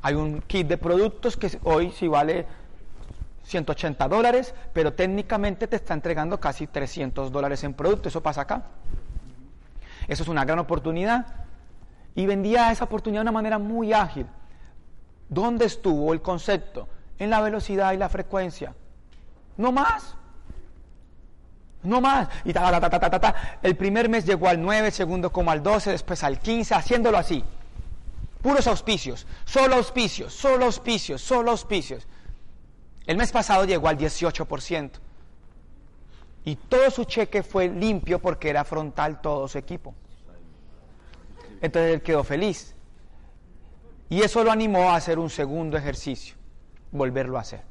Hay 0.03 0.15
un 0.15 0.41
kit 0.43 0.67
de 0.67 0.79
productos 0.79 1.37
que 1.37 1.59
hoy 1.65 1.93
sí 1.93 2.09
vale 2.09 2.47
180 3.45 4.09
dólares, 4.09 4.55
pero 4.73 4.93
técnicamente 4.93 5.67
te 5.67 5.77
está 5.77 5.95
entregando 5.95 6.41
casi 6.41 6.67
300 6.67 7.31
dólares 7.31 7.63
en 7.65 7.75
producto. 7.75 8.09
Eso 8.09 8.23
pasa 8.23 8.43
acá. 8.43 8.65
Eso 10.09 10.23
es 10.23 10.29
una 10.29 10.45
gran 10.45 10.59
oportunidad. 10.59 11.44
Y 12.15 12.27
vendía 12.27 12.71
esa 12.71 12.85
oportunidad 12.85 13.21
de 13.21 13.25
una 13.25 13.33
manera 13.33 13.59
muy 13.59 13.93
ágil. 13.93 14.27
¿Dónde 15.29 15.65
estuvo 15.65 16.13
el 16.13 16.23
concepto? 16.23 16.89
En 17.19 17.31
la 17.31 17.41
velocidad 17.41 17.93
y 17.93 17.97
la 17.97 18.09
frecuencia. 18.09 18.75
No 19.57 19.73
más. 19.73 20.17
No 21.83 22.01
más. 22.01 22.29
Y 22.45 22.53
ta, 22.53 22.81
ta, 22.81 22.91
ta, 22.91 23.21
ta, 23.21 23.59
El 23.63 23.77
primer 23.77 24.09
mes 24.09 24.25
llegó 24.25 24.49
al 24.49 24.61
9, 24.61 24.89
el 24.89 24.93
segundo 24.93 25.33
como 25.33 25.51
al 25.51 25.63
12, 25.63 25.91
después 25.91 26.23
al 26.25 26.39
15, 26.41 26.75
haciéndolo 26.75 27.19
así. 27.19 27.45
Puros 28.43 28.67
auspicios, 28.67 29.27
solo 29.45 29.77
auspicios, 29.77 30.33
solo 30.33 30.67
auspicios, 30.67 31.21
solo 31.21 31.51
auspicios. 31.51 32.07
El 33.07 33.17
mes 33.17 33.33
pasado 33.33 33.65
llegó 33.65 33.89
al 33.89 33.99
18%. 33.99 34.91
Y 36.47 36.57
todo 36.57 36.91
su 36.91 37.05
cheque 37.05 37.43
fue 37.43 37.69
limpio 37.69 38.19
porque 38.19 38.51
era 38.51 38.65
frontal 38.65 39.21
todo 39.21 39.49
su 39.49 39.59
equipo. 39.59 39.95
Entonces 41.65 41.95
él 41.95 42.03
quedó 42.03 42.23
feliz. 42.25 42.75
Y 44.11 44.21
eso 44.21 44.45
lo 44.45 44.53
animó 44.53 44.91
a 44.91 44.97
hacer 44.97 45.19
un 45.19 45.31
segundo 45.31 45.79
ejercicio, 45.79 46.37
volverlo 46.93 47.39
a 47.39 47.41
hacer. 47.41 47.63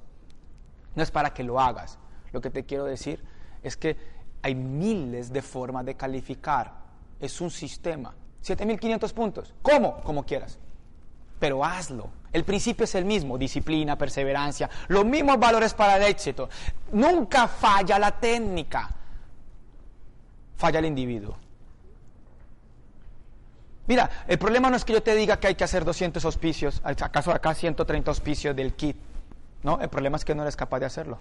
No 0.95 1.03
es 1.03 1.11
para 1.11 1.31
que 1.31 1.43
lo 1.43 1.59
hagas. 1.59 1.99
Lo 2.31 2.41
que 2.41 2.49
te 2.49 2.65
quiero 2.65 2.85
decir 2.85 3.23
es 3.61 3.77
que 3.77 3.95
hay 4.41 4.55
miles 4.55 5.31
de 5.31 5.43
formas 5.43 5.85
de 5.85 5.93
calificar. 5.93 6.73
Es 7.19 7.39
un 7.39 7.51
sistema. 7.51 8.15
7.500 8.43 9.13
puntos. 9.13 9.53
¿Cómo? 9.61 10.01
Como 10.01 10.25
quieras. 10.25 10.57
Pero 11.37 11.63
hazlo. 11.63 12.09
El 12.31 12.45
principio 12.45 12.85
es 12.85 12.95
el 12.95 13.05
mismo, 13.05 13.37
disciplina, 13.37 13.95
perseverancia, 13.95 14.71
los 14.87 15.05
mismos 15.05 15.37
valores 15.37 15.75
para 15.75 15.97
el 15.97 16.03
éxito. 16.09 16.49
Nunca 16.93 17.47
falla 17.47 17.99
la 17.99 18.19
técnica, 18.19 18.89
falla 20.55 20.79
el 20.79 20.85
individuo. 20.85 21.42
Mira, 23.85 24.09
el 24.27 24.37
problema 24.37 24.69
no 24.69 24.75
es 24.75 24.85
que 24.85 24.93
yo 24.93 25.03
te 25.03 25.13
diga 25.15 25.37
que 25.37 25.47
hay 25.47 25.55
que 25.55 25.63
hacer 25.63 25.83
200 25.83 26.23
auspicios, 26.23 26.81
acaso 26.83 27.31
acá 27.31 27.53
130 27.53 28.11
auspicios 28.11 28.55
del 28.55 28.73
kit. 28.73 28.95
No, 29.61 29.79
el 29.81 29.89
problema 29.89 30.17
es 30.17 30.25
que 30.25 30.35
no 30.35 30.43
eres 30.43 30.55
capaz 30.55 30.79
de 30.79 30.85
hacerlo. 30.85 31.19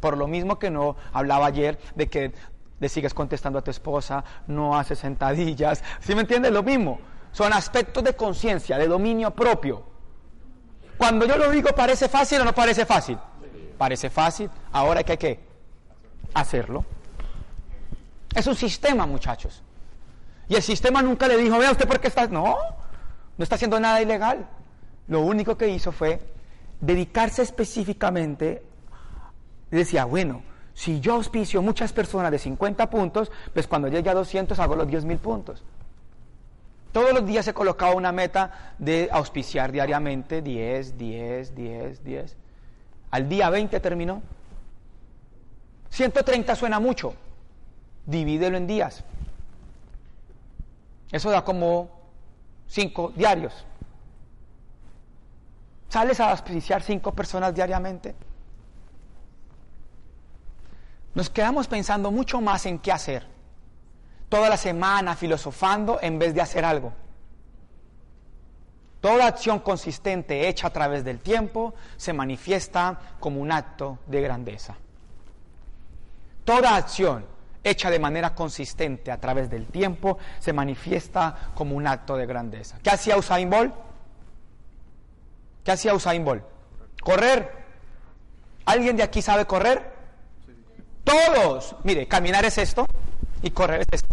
Por 0.00 0.16
lo 0.16 0.26
mismo 0.26 0.58
que 0.58 0.70
no 0.70 0.96
hablaba 1.12 1.46
ayer 1.46 1.78
de 1.94 2.08
que 2.08 2.32
le 2.80 2.88
sigues 2.88 3.14
contestando 3.14 3.58
a 3.58 3.62
tu 3.62 3.70
esposa, 3.70 4.24
no 4.46 4.78
haces 4.78 4.98
sentadillas. 4.98 5.82
¿Sí 6.00 6.14
me 6.14 6.22
entiendes? 6.22 6.52
Lo 6.52 6.62
mismo. 6.62 7.00
Son 7.32 7.52
aspectos 7.52 8.02
de 8.02 8.14
conciencia, 8.14 8.78
de 8.78 8.88
dominio 8.88 9.30
propio. 9.30 9.84
Cuando 10.96 11.26
yo 11.26 11.36
lo 11.36 11.50
digo, 11.50 11.70
¿parece 11.74 12.08
fácil 12.08 12.40
o 12.40 12.44
no 12.44 12.54
parece 12.54 12.84
fácil? 12.84 13.18
Parece 13.78 14.10
fácil. 14.10 14.50
Ahora 14.72 15.02
que 15.02 15.12
hay 15.12 15.18
que 15.18 15.40
hacerlo. 16.34 16.84
Es 18.34 18.46
un 18.46 18.54
sistema, 18.54 19.06
muchachos. 19.06 19.62
Y 20.50 20.56
el 20.56 20.62
sistema 20.62 21.00
nunca 21.00 21.28
le 21.28 21.36
dijo, 21.36 21.56
vea 21.58 21.70
usted 21.70 21.86
por 21.86 22.00
qué 22.00 22.08
está... 22.08 22.26
No, 22.26 22.56
no 23.38 23.42
está 23.42 23.54
haciendo 23.54 23.78
nada 23.78 24.02
ilegal. 24.02 24.48
Lo 25.06 25.20
único 25.20 25.56
que 25.56 25.68
hizo 25.68 25.92
fue 25.92 26.20
dedicarse 26.80 27.42
específicamente. 27.42 28.60
Decía, 29.70 30.06
bueno, 30.06 30.42
si 30.74 30.98
yo 30.98 31.14
auspicio 31.14 31.62
muchas 31.62 31.92
personas 31.92 32.32
de 32.32 32.38
50 32.40 32.90
puntos, 32.90 33.30
pues 33.54 33.68
cuando 33.68 33.86
llegue 33.86 34.10
a 34.10 34.14
200 34.14 34.58
hago 34.58 34.74
los 34.74 34.88
10 34.88 35.04
mil 35.04 35.18
puntos. 35.18 35.62
Todos 36.90 37.12
los 37.12 37.24
días 37.24 37.44
se 37.44 37.54
colocaba 37.54 37.94
una 37.94 38.10
meta 38.10 38.74
de 38.76 39.08
auspiciar 39.12 39.70
diariamente 39.70 40.42
10, 40.42 40.98
10, 40.98 41.54
10, 41.54 42.04
10. 42.04 42.36
Al 43.12 43.28
día 43.28 43.50
20 43.50 43.78
terminó. 43.78 44.20
130 45.90 46.56
suena 46.56 46.80
mucho. 46.80 47.14
Divídelo 48.04 48.56
en 48.56 48.66
días. 48.66 49.04
Eso 51.10 51.30
da 51.30 51.44
como 51.44 51.90
cinco 52.66 53.12
diarios. 53.14 53.66
¿Sales 55.88 56.20
a 56.20 56.30
auspiciar 56.30 56.82
cinco 56.82 57.12
personas 57.12 57.54
diariamente? 57.54 58.14
Nos 61.14 61.28
quedamos 61.28 61.66
pensando 61.66 62.12
mucho 62.12 62.40
más 62.40 62.64
en 62.66 62.78
qué 62.78 62.92
hacer. 62.92 63.26
Toda 64.28 64.48
la 64.48 64.56
semana 64.56 65.16
filosofando 65.16 65.98
en 66.00 66.18
vez 66.20 66.32
de 66.34 66.40
hacer 66.40 66.64
algo. 66.64 66.92
Toda 69.00 69.26
acción 69.26 69.60
consistente 69.60 70.48
hecha 70.48 70.68
a 70.68 70.72
través 70.72 71.04
del 71.04 71.18
tiempo 71.18 71.74
se 71.96 72.12
manifiesta 72.12 73.16
como 73.18 73.40
un 73.40 73.50
acto 73.50 73.98
de 74.06 74.20
grandeza. 74.20 74.76
Toda 76.44 76.76
acción 76.76 77.24
hecha 77.62 77.90
de 77.90 77.98
manera 77.98 78.34
consistente 78.34 79.10
a 79.10 79.20
través 79.20 79.50
del 79.50 79.66
tiempo, 79.66 80.18
se 80.38 80.52
manifiesta 80.52 81.50
como 81.54 81.76
un 81.76 81.86
acto 81.86 82.16
de 82.16 82.26
grandeza. 82.26 82.78
¿Qué 82.82 82.90
hacía 82.90 83.16
Usain 83.16 83.50
Bolt? 83.50 83.74
¿Qué 85.64 85.72
hacía 85.72 85.94
Usain 85.94 86.24
Bolt? 86.24 86.42
Correr. 87.02 87.50
¿Alguien 88.64 88.96
de 88.96 89.02
aquí 89.02 89.20
sabe 89.22 89.46
correr? 89.46 89.92
Todos. 91.04 91.76
Mire, 91.84 92.06
caminar 92.06 92.44
es 92.44 92.58
esto 92.58 92.86
y 93.42 93.50
correr 93.50 93.82
es 93.82 93.88
esto. 93.92 94.08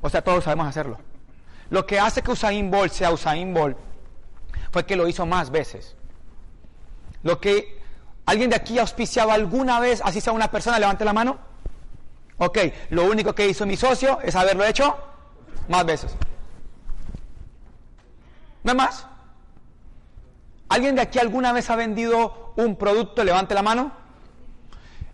O 0.00 0.10
sea, 0.10 0.22
todos 0.22 0.44
sabemos 0.44 0.66
hacerlo. 0.68 0.98
Lo 1.70 1.86
que 1.86 1.98
hace 1.98 2.22
que 2.22 2.30
Usain 2.30 2.70
Bolt 2.70 2.92
sea 2.92 3.10
Usain 3.10 3.54
Bolt 3.54 3.76
fue 4.70 4.84
que 4.84 4.96
lo 4.96 5.08
hizo 5.08 5.26
más 5.26 5.50
veces. 5.50 5.96
Lo 7.22 7.40
que 7.40 7.80
alguien 8.26 8.50
de 8.50 8.56
aquí 8.56 8.78
auspiciaba 8.78 9.34
alguna 9.34 9.80
vez, 9.80 10.02
así 10.04 10.20
sea 10.20 10.32
una 10.32 10.50
persona, 10.50 10.78
levante 10.78 11.04
la 11.04 11.12
mano. 11.12 11.38
Ok, 12.38 12.58
lo 12.90 13.04
único 13.04 13.34
que 13.34 13.48
hizo 13.48 13.64
mi 13.66 13.76
socio 13.76 14.20
es 14.22 14.34
haberlo 14.34 14.64
hecho 14.64 14.96
más 15.68 15.86
veces. 15.86 16.16
No 18.64 18.74
más. 18.74 19.06
¿Alguien 20.68 20.96
de 20.96 21.02
aquí 21.02 21.18
alguna 21.18 21.52
vez 21.52 21.70
ha 21.70 21.76
vendido 21.76 22.52
un 22.56 22.76
producto? 22.76 23.22
Levante 23.22 23.54
la 23.54 23.62
mano. 23.62 23.92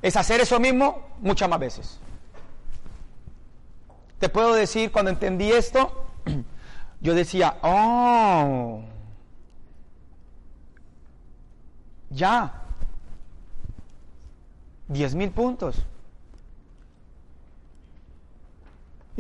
Es 0.00 0.16
hacer 0.16 0.40
eso 0.40 0.58
mismo 0.58 1.08
muchas 1.20 1.48
más 1.48 1.60
veces. 1.60 1.98
Te 4.18 4.28
puedo 4.28 4.54
decir, 4.54 4.90
cuando 4.92 5.10
entendí 5.10 5.50
esto, 5.50 6.06
yo 7.00 7.14
decía, 7.14 7.58
oh, 7.62 8.82
ya, 12.10 12.62
10 14.88 15.14
mil 15.14 15.30
puntos. 15.30 15.84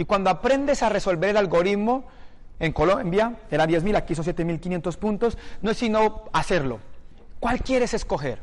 Y 0.00 0.06
cuando 0.06 0.30
aprendes 0.30 0.82
a 0.82 0.88
resolver 0.88 1.28
el 1.28 1.36
algoritmo, 1.36 2.04
en 2.58 2.72
Colombia 2.72 3.34
era 3.50 3.66
10.000, 3.66 3.96
aquí 3.96 4.14
son 4.14 4.24
7.500 4.24 4.96
puntos, 4.96 5.36
no 5.60 5.72
es 5.72 5.76
sino 5.76 6.24
hacerlo. 6.32 6.80
¿Cuál 7.38 7.60
quieres 7.60 7.92
escoger? 7.92 8.38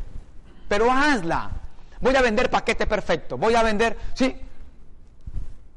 Pero 0.68 0.92
hazla. 0.92 1.50
Voy 2.00 2.16
a 2.16 2.22
vender 2.22 2.52
paquete 2.52 2.86
perfecto, 2.86 3.40
voy 3.40 3.56
a 3.56 3.64
vender, 3.64 3.98
sí, 4.14 4.36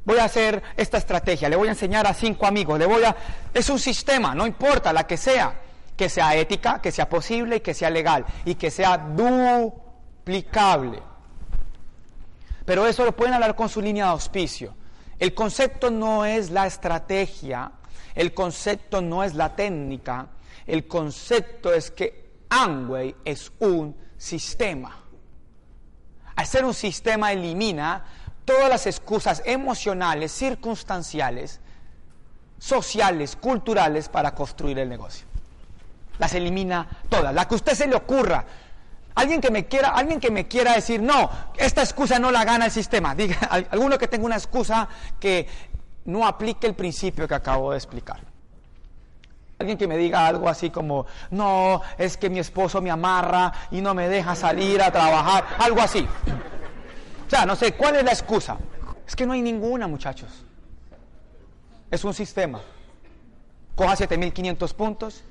voy 0.05 0.19
a 0.19 0.25
hacer 0.25 0.63
esta 0.77 0.99
estrategia, 0.99 1.49
le 1.49 1.57
voy 1.57 1.69
a 1.69 1.71
enseñar 1.71 2.07
a 2.07 2.13
cinco 2.13 2.45
amigos, 2.45 2.79
le 2.79 2.85
voy 2.85 3.03
a... 3.03 3.17
Es 3.55 3.71
un 3.71 3.79
sistema, 3.79 4.35
no 4.35 4.47
importa 4.47 4.93
la 4.93 5.07
que 5.07 5.17
sea, 5.17 5.55
que 5.97 6.11
sea 6.11 6.37
ética, 6.37 6.83
que 6.83 6.93
sea 6.93 7.09
posible 7.09 7.57
y 7.57 7.61
que 7.61 7.73
sea 7.73 7.89
legal 7.89 8.27
y 8.45 8.57
que 8.57 8.71
sea 8.71 8.99
duplicable. 8.99 11.03
Pero 12.67 12.87
eso 12.87 13.03
lo 13.03 13.17
pueden 13.17 13.33
hablar 13.33 13.57
con 13.57 13.71
su 13.71 13.81
línea 13.81 14.05
de 14.05 14.11
auspicio. 14.11 14.75
El 15.21 15.35
concepto 15.35 15.91
no 15.91 16.25
es 16.25 16.51
la 16.51 16.67
estrategia, 16.67 17.73
el 18.15 18.33
concepto 18.33 19.03
no 19.03 19.23
es 19.23 19.35
la 19.35 19.55
técnica, 19.55 20.29
el 20.67 20.89
concepto 20.89 21.73
es 21.73 21.91
que 21.91 22.31
Amway 22.49 23.15
es 23.25 23.53
un 23.61 23.95
sistema. 24.17 24.97
Al 26.37 26.47
ser 26.47 26.65
un 26.65 26.73
sistema 26.73 27.33
elimina 27.33 28.03
todas 28.47 28.71
las 28.71 28.87
excusas 28.87 29.43
emocionales, 29.45 30.33
circunstanciales, 30.33 31.61
sociales, 32.59 33.37
culturales 33.37 34.09
para 34.09 34.35
construir 34.35 34.79
el 34.79 34.89
negocio. 34.89 35.27
Las 36.19 36.33
elimina 36.35 36.89
todas. 37.11 37.35
La 37.35 37.47
que 37.47 37.55
a 37.55 37.57
usted 37.57 37.75
se 37.75 37.87
le 37.87 37.95
ocurra, 37.95 38.47
Alguien 39.15 39.41
que 39.41 39.51
me 39.51 39.67
quiera, 39.67 39.91
alguien 39.91 40.21
que 40.21 40.31
me 40.31 40.47
quiera 40.47 40.75
decir, 40.75 41.03
no, 41.03 41.31
esta 41.57 41.83
excusa 41.83 42.19
no 42.19 42.31
la 42.31 42.45
gana 42.45 42.67
el 42.67 42.71
sistema. 42.71 43.15
Diga, 43.17 43.37
alguno 43.71 43.99
que 43.99 44.09
tenga 44.09 44.27
una 44.27 44.37
excusa 44.37 44.89
que 45.19 45.47
no 46.07 46.27
aplique 46.27 46.67
el 46.67 46.75
principio 46.75 47.27
que 47.27 47.35
acabo 47.35 47.73
de 47.73 47.77
explicar. 47.77 48.21
Alguien 49.59 49.77
que 49.77 49.87
me 49.87 49.99
diga 49.99 50.27
algo 50.27 50.49
así 50.49 50.71
como, 50.71 51.05
no, 51.33 51.83
es 51.99 52.17
que 52.17 52.31
mi 52.31 52.39
esposo 52.39 52.81
me 52.81 52.91
amarra 52.91 53.53
y 53.71 53.83
no 53.83 53.93
me 53.93 54.09
deja 54.09 54.35
salir 54.35 54.81
a 54.81 54.91
trabajar, 54.91 55.45
algo 55.59 55.83
así. 55.83 56.09
O 57.27 57.31
sea, 57.31 57.45
no 57.45 57.55
sé, 57.55 57.75
¿cuál 57.75 57.97
es 57.97 58.05
la 58.05 58.13
excusa? 58.13 58.57
Es 59.07 59.15
que 59.15 59.27
no 59.27 59.35
hay 59.35 59.43
ninguna, 59.43 59.87
muchachos. 59.87 60.31
Es 61.91 62.05
un 62.05 62.15
sistema. 62.15 62.61
Coja 63.75 63.97
7500 63.97 64.73
puntos, 64.73 65.25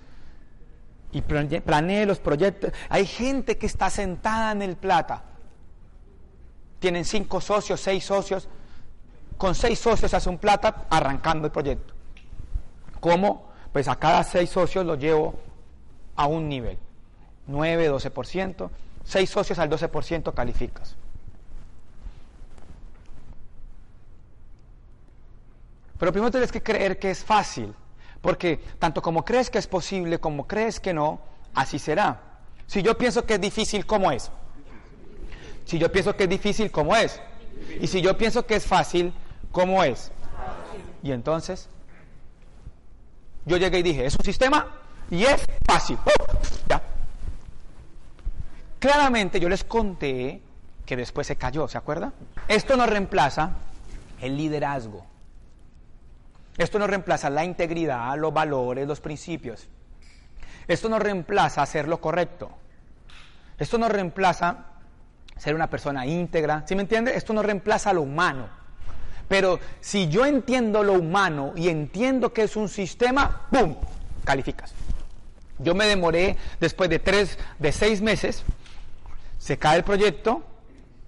y 1.12 1.22
planee 1.22 2.06
los 2.06 2.19
proyectos. 2.19 2.72
Hay 2.89 3.06
gente 3.06 3.58
que 3.58 3.65
está 3.65 3.89
sentada 3.89 4.52
en 4.52 4.62
el 4.62 4.76
plata. 4.76 5.24
Tienen 6.80 7.06
cinco 7.06 7.41
socios, 7.41 7.82
seis 7.82 8.06
socios. 8.06 8.48
Con 9.38 9.56
seis 9.56 9.80
socios 9.80 10.13
hace 10.13 10.30
un 10.30 10.38
plata 10.38 10.86
arrancando 10.89 11.48
el 11.48 11.52
proyecto. 11.52 11.93
¿Cómo? 13.00 13.50
Pues 13.72 13.88
a 13.88 13.95
cada 13.95 14.24
seis 14.24 14.50
socios 14.50 14.86
los 14.86 15.00
llevo 15.00 15.39
a 16.15 16.28
un 16.28 16.50
nivel. 16.50 16.78
9, 17.50 17.91
12%, 17.91 18.69
6 19.04 19.30
socios 19.30 19.60
al 19.60 19.69
12% 19.69 20.34
calificas. 20.34 20.95
Pero 25.98 26.12
primero 26.13 26.32
tienes 26.32 26.52
que 26.52 26.63
creer 26.63 26.98
que 26.98 27.12
es 27.12 27.26
fácil, 27.26 27.74
porque 28.21 28.58
tanto 28.79 29.01
como 29.01 29.23
crees 29.23 29.49
que 29.49 29.58
es 29.58 29.67
posible 29.67 30.19
como 30.19 30.47
crees 30.47 30.79
que 30.79 30.93
no, 30.93 31.19
así 31.53 31.79
será. 31.79 32.21
Si 32.67 32.82
yo 32.82 32.97
pienso 32.97 33.25
que 33.25 33.36
es 33.36 33.41
difícil, 33.41 33.86
¿cómo 33.86 34.12
es? 34.12 34.32
Si 35.65 35.79
yo 35.79 35.91
pienso 35.91 36.15
que 36.15 36.23
es 36.23 36.29
difícil, 36.29 36.71
¿cómo 36.71 36.95
es? 36.95 37.21
Y 37.79 37.88
si 37.88 38.01
yo 38.01 38.17
pienso 38.17 38.45
que 38.45 38.55
es 38.55 38.65
fácil, 38.65 39.13
¿cómo 39.51 39.84
es? 39.84 40.12
Y 41.03 41.12
entonces, 41.12 41.69
yo 43.45 43.58
llegué 43.58 43.79
y 43.79 43.84
dije, 43.84 44.05
es 44.05 44.15
un 44.15 44.25
sistema 44.25 44.67
y 45.10 45.23
es 45.23 45.45
fácil. 45.65 45.97
Ya. 46.67 46.82
Claramente 48.79 49.39
yo 49.39 49.49
les 49.49 49.63
conté 49.63 50.41
que 50.86 50.95
después 50.95 51.27
se 51.27 51.36
cayó, 51.36 51.67
¿se 51.67 51.77
acuerda? 51.77 52.13
Esto 52.47 52.75
no 52.75 52.86
reemplaza 52.86 53.51
el 54.21 54.38
liderazgo. 54.38 55.05
Esto 56.60 56.78
no 56.78 56.88
reemplaza 56.88 57.30
la 57.30 57.45
integridad, 57.45 58.17
los 58.17 58.34
valores, 58.34 58.86
los 58.86 59.00
principios. 59.00 59.69
Esto 60.67 60.89
no 60.89 61.00
reemplaza 61.00 61.62
hacer 61.62 61.88
lo 61.88 62.02
correcto. 62.02 62.52
Esto 63.58 63.78
no 63.78 63.88
reemplaza 63.88 64.65
ser 65.38 65.56
una 65.56 65.69
persona 65.69 66.06
íntegra. 66.06 66.63
¿Sí 66.67 66.76
me 66.76 66.82
entiende? 66.82 67.15
Esto 67.15 67.32
no 67.32 67.41
reemplaza 67.41 67.93
lo 67.93 68.02
humano. 68.02 68.50
Pero 69.30 69.58
si 69.80 70.10
yo 70.10 70.26
entiendo 70.26 70.84
lo 70.84 70.93
humano 70.93 71.54
y 71.56 71.69
entiendo 71.69 72.34
que 72.34 72.43
es 72.43 72.58
un 72.58 72.67
sistema, 72.67 73.48
¡pum! 73.50 73.78
Calificas. 74.26 74.74
Yo 75.60 75.74
me 75.74 75.86
demoré 75.86 76.36
después 76.60 76.89
de 76.89 77.00
tres, 77.00 77.39
de 77.58 77.72
seis 77.72 78.02
meses, 78.02 78.43
se 79.38 79.58
cae 79.58 79.78
el 79.78 79.86
proyecto 79.86 80.43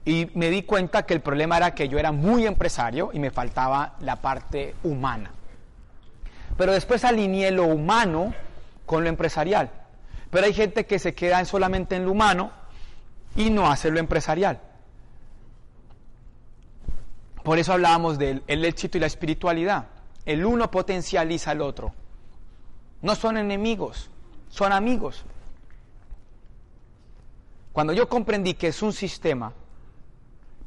y 0.05 0.31
me 0.33 0.49
di 0.49 0.63
cuenta 0.63 1.05
que 1.05 1.13
el 1.13 1.19
problema 1.19 1.57
era 1.57 1.75
que 1.75 1.89
yo 1.89 1.99
era 1.99 2.13
muy 2.13 2.47
empresario 2.47 3.11
y 3.11 3.19
me 3.19 3.31
faltaba 3.31 3.95
la 3.99 4.15
parte 4.15 4.75
humana. 4.83 5.31
Pero 6.61 6.73
después 6.73 7.03
alineé 7.05 7.49
lo 7.49 7.65
humano 7.65 8.35
con 8.85 9.01
lo 9.01 9.09
empresarial. 9.09 9.71
Pero 10.29 10.45
hay 10.45 10.53
gente 10.53 10.85
que 10.85 10.99
se 10.99 11.15
queda 11.15 11.43
solamente 11.43 11.95
en 11.95 12.05
lo 12.05 12.11
humano 12.11 12.51
y 13.35 13.49
no 13.49 13.71
hace 13.71 13.89
lo 13.89 13.99
empresarial. 13.99 14.61
Por 17.41 17.57
eso 17.57 17.73
hablábamos 17.73 18.19
del 18.19 18.43
éxito 18.47 18.99
y 18.99 19.01
la 19.01 19.07
espiritualidad. 19.07 19.87
El 20.23 20.45
uno 20.45 20.69
potencializa 20.69 21.49
al 21.49 21.61
otro. 21.61 21.95
No 23.01 23.15
son 23.15 23.37
enemigos, 23.37 24.11
son 24.49 24.71
amigos. 24.71 25.25
Cuando 27.73 27.91
yo 27.91 28.07
comprendí 28.07 28.53
que 28.53 28.67
es 28.67 28.83
un 28.83 28.93
sistema, 28.93 29.51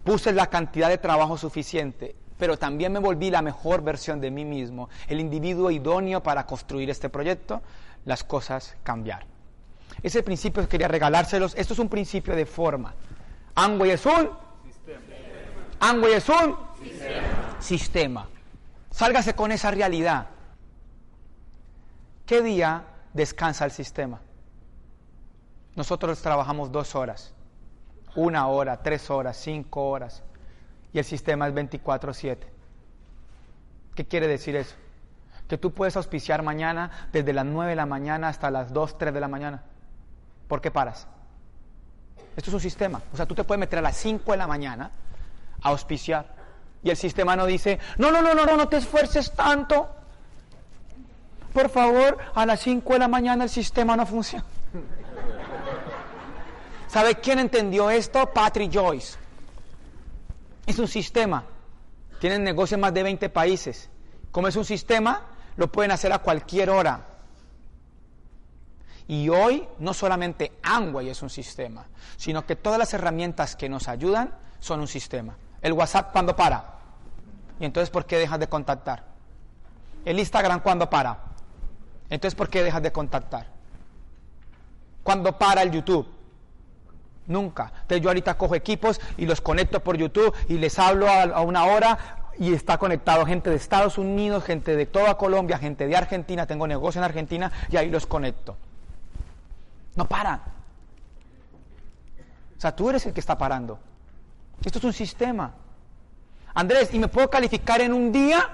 puse 0.03 0.33
la 0.33 0.49
cantidad 0.51 0.89
de 0.89 0.99
trabajo 0.99 1.39
suficiente 1.39 2.17
pero 2.45 2.59
también 2.59 2.93
me 2.93 2.99
volví 2.99 3.31
la 3.31 3.41
mejor 3.41 3.81
versión 3.81 4.21
de 4.21 4.31
mí 4.31 4.45
mismo, 4.45 4.91
el 5.09 5.19
individuo 5.19 5.71
idóneo 5.71 6.23
para 6.23 6.45
construir 6.45 6.91
este 6.91 7.09
proyecto, 7.09 7.63
las 8.05 8.23
cosas 8.23 8.77
cambiaron. 8.83 9.27
Ese 10.03 10.23
principio 10.23 10.69
quería 10.69 10.87
regalárselos. 10.87 11.55
Esto 11.55 11.73
es 11.73 11.79
un 11.79 11.89
principio 11.89 12.37
de 12.37 12.45
forma. 12.45 12.93
Angway 13.55 13.93
es 13.93 14.05
un 14.05 14.29
sistema. 14.63 16.17
es 16.17 16.29
un 16.29 16.57
sistema. 17.61 18.29
Sálgase 18.91 19.35
con 19.35 19.51
esa 19.51 19.71
realidad. 19.71 20.27
¿Qué 22.27 22.43
día 22.43 22.85
descansa 23.15 23.65
el 23.65 23.71
sistema? 23.71 24.21
Nosotros 25.77 26.21
trabajamos 26.21 26.71
dos 26.71 26.95
horas, 26.95 27.33
una 28.15 28.49
hora, 28.49 28.83
tres 28.83 29.09
horas, 29.09 29.39
cinco 29.39 29.89
horas 29.89 30.23
y 30.95 30.99
el 30.99 31.05
sistema 31.05 31.49
es 31.49 31.55
24/7. 31.55 32.47
¿Qué 33.95 34.07
quiere 34.07 34.29
decir 34.29 34.57
eso? 34.57 34.77
Que 35.49 35.59
tú 35.59 35.73
puedes 35.73 35.97
auspiciar 35.97 36.43
mañana 36.43 37.09
desde 37.13 37.33
las 37.33 37.45
9 37.45 37.71
de 37.71 37.77
la 37.77 37.85
mañana 37.85 38.29
hasta 38.29 38.51
las 38.51 38.73
2, 38.73 38.97
3 38.97 39.13
de 39.13 39.21
la 39.21 39.29
mañana. 39.29 39.63
¿Por 40.49 40.61
qué 40.61 40.71
paras? 40.71 41.09
Esto 42.37 42.51
es 42.51 42.55
un 42.55 42.61
sistema. 42.61 43.03
O 43.13 43.17
sea, 43.17 43.27
tú 43.27 43.35
te 43.35 43.45
puedes 43.45 43.59
meter 43.59 43.81
a 43.81 43.83
las 43.83 43.97
5 43.97 44.33
de 44.33 44.39
la 44.39 44.47
mañana 44.47 44.91
a 45.63 45.69
auspiciar. 45.69 46.33
Y 46.83 46.91
el 46.91 46.97
sistema 46.97 47.35
no 47.35 47.45
dice, 47.45 47.81
no, 47.99 48.13
no, 48.13 48.23
no, 48.23 48.33
no, 48.33 48.47
no, 48.47 48.57
no 48.57 48.69
te 48.69 48.77
esfuerces 48.77 49.33
tanto. 49.33 49.89
Por 51.53 51.71
favor, 51.71 52.19
a 52.35 52.47
las 52.47 52.61
5 52.61 52.93
de 52.93 52.99
la 53.01 53.09
mañana 53.09 53.45
el 53.45 53.51
sistema 53.51 53.97
no 53.97 54.07
funciona. 54.07 54.45
¿Sabe 56.87 57.17
quién 57.17 57.41
entendió 57.41 57.91
esto? 57.91 58.33
Patrick 58.33 58.73
Joyce. 58.73 59.24
Es 60.67 60.79
un 60.79 60.89
sistema. 60.89 61.45
Tienen 62.21 62.45
negocio 62.45 62.77
en 62.77 62.81
más 62.81 62.95
de 62.95 63.03
20 63.03 63.29
países. 63.29 63.91
Como 64.31 64.49
es 64.49 64.57
un 64.57 64.65
sistema, 64.65 65.23
lo 65.57 65.71
pueden 65.71 65.91
hacer 65.91 66.13
a 66.13 66.19
cualquier 66.19 66.71
hora. 66.71 67.07
Y 69.07 69.29
hoy 69.29 69.69
no 69.79 69.93
solamente 69.93 70.53
Amway 70.63 71.11
es 71.11 71.23
un 71.23 71.29
sistema, 71.29 71.87
sino 72.17 72.47
que 72.47 72.57
todas 72.57 72.79
las 72.79 72.95
herramientas 72.95 73.55
que 73.55 73.69
nos 73.69 73.89
ayudan 73.89 74.35
son 74.61 74.81
un 74.81 74.89
sistema. 74.89 75.37
El 75.61 75.75
WhatsApp 75.75 76.13
cuando 76.13 76.35
para. 76.35 76.79
Y 77.61 77.67
entonces 77.67 77.91
¿por 77.91 78.07
qué 78.07 78.19
dejas 78.19 78.41
de 78.41 78.49
contactar? 78.49 79.05
El 80.05 80.19
Instagram 80.19 80.61
cuando 80.61 80.89
para. 80.89 81.19
Entonces 82.09 82.35
¿por 82.35 82.49
qué 82.49 82.63
dejas 82.63 82.83
de 82.83 82.93
contactar? 82.93 83.49
Cuando 85.03 85.37
para 85.37 85.63
el 85.63 85.71
YouTube. 85.71 86.09
Nunca. 87.27 87.73
Entonces 87.83 88.03
yo 88.03 88.11
ahorita 88.11 88.37
cojo 88.37 88.55
equipos 88.55 89.01
y 89.17 89.27
los 89.27 89.41
conecto 89.41 89.81
por 89.81 89.97
YouTube 89.97 90.35
y 90.49 90.59
les 90.59 90.79
hablo 90.79 91.09
a, 91.09 91.41
una 91.41 91.65
hora 91.65 91.99
y 92.39 92.53
está 92.53 92.79
conectado 92.79 93.25
gente 93.25 93.51
de 93.51 93.57
Estados 93.57 93.97
Unidos, 93.97 94.45
gente 94.45 94.77
de 94.77 94.87
toda 94.87 95.17
Colombia, 95.17 95.59
gente 95.59 95.87
de 95.87 95.97
Argentina, 95.97 96.47
tengo 96.47 96.67
negocio 96.67 97.01
en 97.01 97.05
Argentina 97.05 97.51
y 97.71 97.77
ahí 97.77 97.89
los 97.89 98.07
conecto. 98.07 98.57
No 99.95 100.07
paran. 100.07 100.41
O 102.57 102.61
sea, 102.61 102.75
tú 102.75 102.91
eres 102.91 103.07
el 103.07 103.13
que 103.13 103.21
está 103.21 103.39
parando. 103.39 103.79
Esto 104.65 104.79
es 104.79 104.85
un 104.85 104.93
sistema. 104.93 105.53
Andrés, 106.55 106.93
¿y 106.93 106.99
me 106.99 107.09
puedo 107.09 107.31
calificar 107.31 107.81
en 107.81 107.93
un 107.93 108.13
día? 108.13 108.49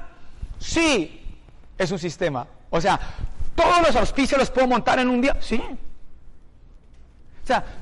Sí, 0.59 1.39
es 1.77 1.91
un 1.91 1.99
sistema. 1.99 2.47
O 2.71 2.81
sea, 2.81 2.99
todos 3.55 3.83
los 3.83 3.97
auspicios 3.97 4.39
los 4.39 4.51
puedo 4.51 4.67
montar 4.67 4.99
en 4.99 5.09
un 5.09 5.21
día. 5.21 5.37
Sí, 5.41 5.63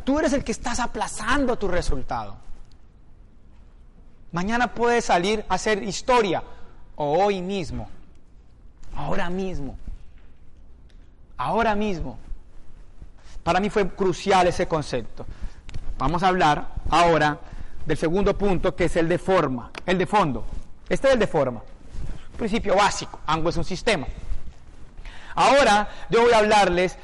tú 0.05 0.19
eres 0.19 0.33
el 0.33 0.45
que 0.45 0.53
estás 0.53 0.81
aplazando 0.81 1.57
tu 1.57 1.69
resultado. 1.69 2.37
Mañana 4.33 4.75
puedes 4.75 5.07
salir 5.07 5.45
a 5.49 5.55
hacer 5.55 5.83
historia, 5.83 6.43
o 6.97 7.25
hoy 7.25 7.41
mismo, 7.41 7.89
ahora 8.95 9.31
mismo, 9.31 9.79
ahora 11.37 11.75
mismo. 11.75 12.19
Para 13.43 13.61
mí 13.61 13.71
fue 13.71 13.89
crucial 13.89 14.47
ese 14.49 14.67
concepto. 14.67 15.25
Vamos 15.97 16.23
a 16.23 16.29
hablar 16.29 16.69
ahora 16.91 17.39
del 17.87 17.97
segundo 17.97 18.37
punto, 18.37 18.75
que 18.75 18.85
es 18.85 18.97
el 18.97 19.09
de 19.09 19.19
forma, 19.19 19.71
el 19.87 19.97
de 19.97 20.07
fondo. 20.07 20.45
Este 20.89 21.09
es 21.09 21.15
el 21.15 21.21
de 21.21 21.27
forma. 21.27 21.63
Principio 22.37 22.77
básico, 22.77 23.21
ANGO 23.27 23.49
es 23.49 23.57
un 23.57 23.65
sistema. 23.65 24.07
Ahora 25.35 25.89
yo 26.11 26.23
voy 26.23 26.33
a 26.33 26.39
hablarles 26.39 26.99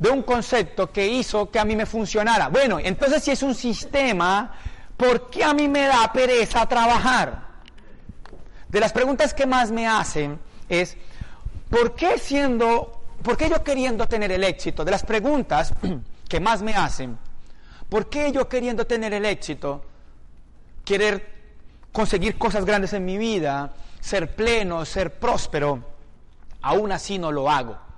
de 0.00 0.08
un 0.08 0.22
concepto 0.22 0.90
que 0.90 1.06
hizo 1.06 1.50
que 1.50 1.58
a 1.58 1.64
mí 1.64 1.76
me 1.76 1.84
funcionara. 1.84 2.48
Bueno, 2.48 2.78
entonces 2.78 3.22
si 3.22 3.32
es 3.32 3.42
un 3.42 3.54
sistema, 3.54 4.50
¿por 4.96 5.28
qué 5.28 5.44
a 5.44 5.52
mí 5.52 5.68
me 5.68 5.86
da 5.86 6.10
pereza 6.10 6.66
trabajar? 6.66 7.50
De 8.66 8.80
las 8.80 8.94
preguntas 8.94 9.34
que 9.34 9.44
más 9.44 9.70
me 9.70 9.86
hacen 9.86 10.40
es, 10.70 10.96
¿por 11.68 11.94
qué 11.94 12.18
siendo, 12.18 13.02
por 13.22 13.36
qué 13.36 13.50
yo 13.50 13.62
queriendo 13.62 14.06
tener 14.06 14.32
el 14.32 14.42
éxito? 14.42 14.86
De 14.86 14.90
las 14.90 15.04
preguntas 15.04 15.74
que 16.28 16.40
más 16.40 16.62
me 16.62 16.72
hacen, 16.72 17.18
¿por 17.90 18.08
qué 18.08 18.32
yo 18.32 18.48
queriendo 18.48 18.86
tener 18.86 19.12
el 19.12 19.26
éxito, 19.26 19.84
querer 20.82 21.30
conseguir 21.92 22.38
cosas 22.38 22.64
grandes 22.64 22.94
en 22.94 23.04
mi 23.04 23.18
vida, 23.18 23.74
ser 24.00 24.34
pleno, 24.34 24.86
ser 24.86 25.18
próspero, 25.18 25.84
aún 26.62 26.90
así 26.90 27.18
no 27.18 27.30
lo 27.30 27.50
hago? 27.50 27.89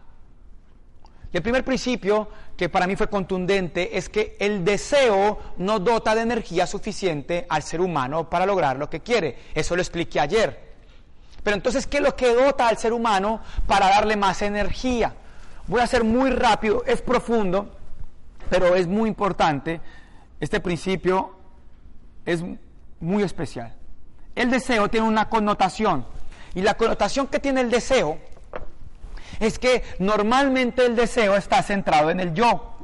El 1.33 1.43
primer 1.43 1.65
principio 1.65 2.29
que 2.57 2.69
para 2.69 2.87
mí 2.87 2.95
fue 2.95 3.09
contundente 3.09 3.97
es 3.97 4.09
que 4.09 4.37
el 4.39 4.65
deseo 4.65 5.39
no 5.57 5.79
dota 5.79 6.15
de 6.15 6.21
energía 6.21 6.67
suficiente 6.67 7.47
al 7.49 7.63
ser 7.63 7.81
humano 7.81 8.29
para 8.29 8.45
lograr 8.45 8.77
lo 8.77 8.91
que 8.91 9.01
quiere. 9.01 9.39
Eso 9.55 9.75
lo 9.75 9.81
expliqué 9.81 10.21
ayer. 10.21 10.73
Pero 11.43 11.57
entonces, 11.57 11.87
¿qué 11.87 11.97
es 11.97 12.03
lo 12.03 12.15
que 12.15 12.35
dota 12.35 12.69
al 12.69 12.77
ser 12.77 12.93
humano 12.93 13.41
para 13.67 13.89
darle 13.89 14.17
más 14.17 14.43
energía? 14.43 15.15
Voy 15.67 15.81
a 15.81 15.87
ser 15.87 16.05
muy 16.05 16.31
rápido, 16.31 16.85
es 16.87 17.01
profundo, 17.01 17.75
pero 18.51 18.77
es 18.77 18.87
muy 18.87 19.09
importante. 19.09 19.81
Este 20.39 20.61
principio 20.61 21.35
es 22.27 22.45
muy 23.01 23.23
especial. 23.23 23.75
El 24.35 24.51
deseo 24.51 24.89
tiene 24.89 25.07
una 25.07 25.29
connotación. 25.29 26.07
Y 26.55 26.61
la 26.61 26.75
connotación 26.75 27.27
que 27.27 27.39
tiene 27.39 27.63
el 27.63 27.71
deseo 27.71 28.19
es 29.43 29.59
que 29.59 29.83
normalmente 29.99 30.87
el 30.87 30.95
deseo 30.95 31.37
está 31.37 31.65
centrado 31.65 32.11
en 32.11 32.21
el 32.21 32.33
yo. 32.33 32.77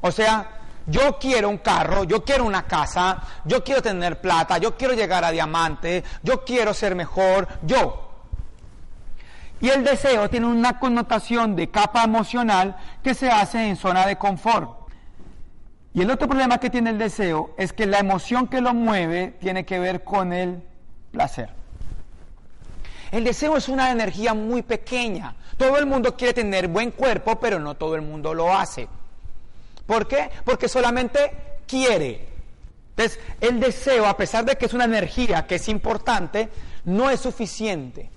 O 0.00 0.12
sea, 0.12 0.48
yo 0.86 1.18
quiero 1.18 1.48
un 1.48 1.58
carro, 1.58 2.04
yo 2.04 2.24
quiero 2.24 2.44
una 2.44 2.62
casa, 2.62 3.20
yo 3.44 3.64
quiero 3.64 3.82
tener 3.82 4.20
plata, 4.20 4.58
yo 4.58 4.76
quiero 4.76 4.94
llegar 4.94 5.24
a 5.24 5.32
diamante, 5.32 6.04
yo 6.22 6.44
quiero 6.44 6.72
ser 6.72 6.94
mejor, 6.94 7.48
yo. 7.62 8.08
Y 9.60 9.70
el 9.70 9.82
deseo 9.82 10.30
tiene 10.30 10.46
una 10.46 10.78
connotación 10.78 11.56
de 11.56 11.70
capa 11.70 12.04
emocional 12.04 12.76
que 13.02 13.14
se 13.14 13.28
hace 13.30 13.66
en 13.66 13.74
zona 13.74 14.06
de 14.06 14.16
confort. 14.16 14.78
Y 15.92 16.02
el 16.02 16.10
otro 16.10 16.28
problema 16.28 16.58
que 16.58 16.70
tiene 16.70 16.90
el 16.90 16.98
deseo 16.98 17.52
es 17.58 17.72
que 17.72 17.86
la 17.86 17.98
emoción 17.98 18.46
que 18.46 18.60
lo 18.60 18.74
mueve 18.74 19.34
tiene 19.40 19.64
que 19.64 19.80
ver 19.80 20.04
con 20.04 20.32
el 20.32 20.62
placer. 21.10 21.63
El 23.14 23.22
deseo 23.22 23.56
es 23.56 23.68
una 23.68 23.92
energía 23.92 24.34
muy 24.34 24.62
pequeña. 24.62 25.36
Todo 25.56 25.78
el 25.78 25.86
mundo 25.86 26.16
quiere 26.16 26.34
tener 26.34 26.66
buen 26.66 26.90
cuerpo, 26.90 27.38
pero 27.38 27.60
no 27.60 27.76
todo 27.76 27.94
el 27.94 28.02
mundo 28.02 28.34
lo 28.34 28.52
hace. 28.52 28.88
¿Por 29.86 30.08
qué? 30.08 30.30
Porque 30.44 30.68
solamente 30.68 31.60
quiere. 31.64 32.26
Entonces, 32.90 33.20
el 33.40 33.60
deseo, 33.60 34.06
a 34.06 34.16
pesar 34.16 34.44
de 34.44 34.56
que 34.56 34.66
es 34.66 34.74
una 34.74 34.86
energía 34.86 35.46
que 35.46 35.54
es 35.54 35.68
importante, 35.68 36.48
no 36.86 37.08
es 37.08 37.20
suficiente. 37.20 38.10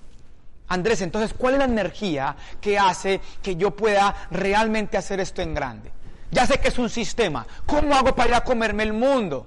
Andrés, 0.66 1.00
entonces, 1.00 1.32
¿cuál 1.32 1.54
es 1.54 1.58
la 1.60 1.66
energía 1.66 2.34
que 2.60 2.76
hace 2.76 3.20
que 3.40 3.54
yo 3.54 3.70
pueda 3.70 4.26
realmente 4.32 4.96
hacer 4.96 5.20
esto 5.20 5.42
en 5.42 5.54
grande? 5.54 5.92
Ya 6.32 6.44
sé 6.44 6.58
que 6.58 6.68
es 6.68 6.78
un 6.80 6.90
sistema. 6.90 7.46
¿Cómo 7.66 7.94
hago 7.94 8.16
para 8.16 8.30
ir 8.30 8.34
a 8.34 8.42
comerme 8.42 8.82
el 8.82 8.94
mundo? 8.94 9.46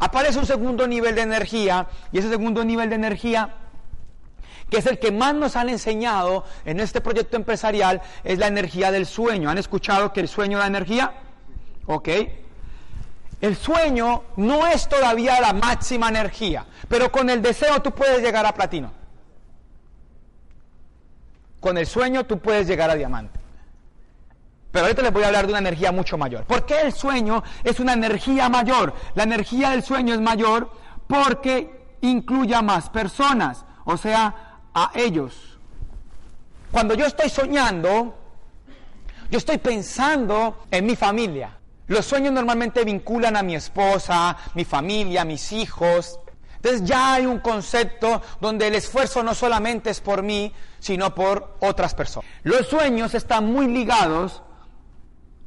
Aparece 0.00 0.40
un 0.40 0.46
segundo 0.46 0.88
nivel 0.88 1.14
de 1.14 1.22
energía 1.22 1.86
y 2.10 2.18
ese 2.18 2.28
segundo 2.28 2.64
nivel 2.64 2.88
de 2.88 2.96
energía 2.96 3.54
que 4.70 4.78
es 4.78 4.86
el 4.86 4.98
que 4.98 5.12
más 5.12 5.34
nos 5.34 5.56
han 5.56 5.68
enseñado 5.68 6.44
en 6.64 6.80
este 6.80 7.00
proyecto 7.00 7.36
empresarial, 7.36 8.02
es 8.24 8.38
la 8.38 8.46
energía 8.46 8.90
del 8.90 9.06
sueño. 9.06 9.48
¿Han 9.48 9.58
escuchado 9.58 10.12
que 10.12 10.20
el 10.20 10.28
sueño 10.28 10.58
da 10.58 10.66
energía? 10.66 11.12
Ok. 11.86 12.08
El 13.40 13.56
sueño 13.56 14.24
no 14.36 14.66
es 14.66 14.88
todavía 14.88 15.40
la 15.40 15.52
máxima 15.52 16.08
energía, 16.08 16.66
pero 16.88 17.10
con 17.12 17.30
el 17.30 17.40
deseo 17.40 17.80
tú 17.80 17.92
puedes 17.92 18.20
llegar 18.20 18.44
a 18.44 18.52
platino. 18.52 18.92
Con 21.60 21.78
el 21.78 21.86
sueño 21.86 22.26
tú 22.26 22.38
puedes 22.38 22.66
llegar 22.66 22.90
a 22.90 22.94
diamante. 22.94 23.38
Pero 24.70 24.84
ahorita 24.84 25.02
les 25.02 25.12
voy 25.12 25.22
a 25.22 25.28
hablar 25.28 25.46
de 25.46 25.52
una 25.52 25.60
energía 25.60 25.92
mucho 25.92 26.18
mayor. 26.18 26.44
¿Por 26.44 26.66
qué 26.66 26.80
el 26.82 26.92
sueño 26.92 27.42
es 27.64 27.80
una 27.80 27.94
energía 27.94 28.48
mayor? 28.48 28.92
La 29.14 29.22
energía 29.22 29.70
del 29.70 29.82
sueño 29.82 30.14
es 30.14 30.20
mayor 30.20 30.70
porque 31.06 31.96
incluye 32.02 32.54
a 32.54 32.62
más 32.62 32.90
personas, 32.90 33.64
o 33.84 33.96
sea, 33.96 34.47
a 34.84 34.92
ellos. 34.94 35.58
Cuando 36.70 36.94
yo 36.94 37.06
estoy 37.06 37.28
soñando, 37.28 38.16
yo 39.30 39.38
estoy 39.38 39.58
pensando 39.58 40.64
en 40.70 40.86
mi 40.86 40.94
familia. 40.94 41.58
Los 41.88 42.06
sueños 42.06 42.32
normalmente 42.32 42.84
vinculan 42.84 43.36
a 43.36 43.42
mi 43.42 43.56
esposa, 43.56 44.36
mi 44.54 44.64
familia, 44.64 45.24
mis 45.24 45.52
hijos. 45.52 46.20
Entonces 46.56 46.84
ya 46.84 47.14
hay 47.14 47.26
un 47.26 47.40
concepto 47.40 48.20
donde 48.40 48.68
el 48.68 48.74
esfuerzo 48.74 49.22
no 49.22 49.34
solamente 49.34 49.90
es 49.90 50.00
por 50.00 50.22
mí, 50.22 50.52
sino 50.78 51.14
por 51.14 51.56
otras 51.60 51.94
personas. 51.94 52.30
Los 52.42 52.68
sueños 52.68 53.14
están 53.14 53.50
muy 53.50 53.66
ligados 53.68 54.42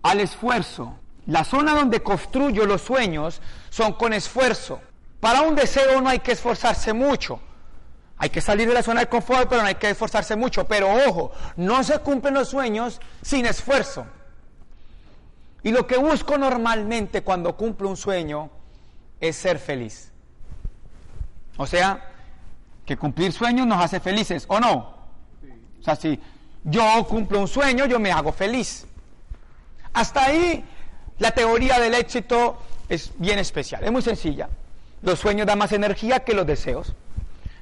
al 0.02 0.20
esfuerzo. 0.20 0.96
La 1.28 1.44
zona 1.44 1.76
donde 1.76 2.02
construyo 2.02 2.66
los 2.66 2.82
sueños 2.82 3.42
son 3.70 3.94
con 3.94 4.12
esfuerzo. 4.14 4.82
Para 5.20 5.42
un 5.42 5.54
deseo 5.56 6.02
no 6.02 6.10
hay 6.10 6.20
que 6.20 6.32
esforzarse 6.32 6.94
mucho. 6.94 7.40
Hay 8.22 8.30
que 8.30 8.40
salir 8.40 8.68
de 8.68 8.76
la 8.76 8.84
zona 8.84 9.00
de 9.00 9.08
confort, 9.08 9.50
pero 9.50 9.64
no 9.64 9.68
hay 9.68 9.74
que 9.74 9.90
esforzarse 9.90 10.36
mucho. 10.36 10.68
Pero 10.68 10.94
ojo, 11.08 11.32
no 11.56 11.84
se 11.84 11.98
cumplen 11.98 12.36
los 12.36 12.50
sueños 12.50 13.02
sin 13.24 13.48
esfuerzo. 13.48 14.06
Y 15.64 15.72
lo 15.72 15.88
que 15.88 15.98
busco 15.98 16.38
normalmente 16.38 17.24
cuando 17.24 17.58
cumplo 17.58 17.90
un 17.90 17.98
sueño 17.98 18.52
es 19.20 19.36
ser 19.38 19.58
feliz. 19.58 20.12
O 21.58 21.66
sea, 21.66 22.12
que 22.86 22.96
cumplir 22.96 23.34
sueños 23.34 23.66
nos 23.66 23.84
hace 23.84 24.00
felices, 24.00 24.46
¿o 24.50 24.60
no? 24.60 24.94
O 25.80 25.84
sea, 25.84 25.96
si 25.96 26.20
yo 26.64 27.04
cumplo 27.08 27.40
un 27.40 27.48
sueño, 27.48 27.88
yo 27.88 28.00
me 28.00 28.12
hago 28.12 28.32
feliz. 28.32 28.86
Hasta 29.94 30.26
ahí 30.26 30.64
la 31.18 31.32
teoría 31.32 31.80
del 31.80 31.96
éxito 31.96 32.62
es 32.88 33.14
bien 33.18 33.40
especial, 33.40 33.84
es 33.84 33.92
muy 33.92 34.04
sencilla. 34.04 34.48
Los 35.02 35.18
sueños 35.18 35.48
dan 35.48 35.58
más 35.58 35.72
energía 35.72 36.20
que 36.20 36.36
los 36.36 36.46
deseos. 36.46 36.94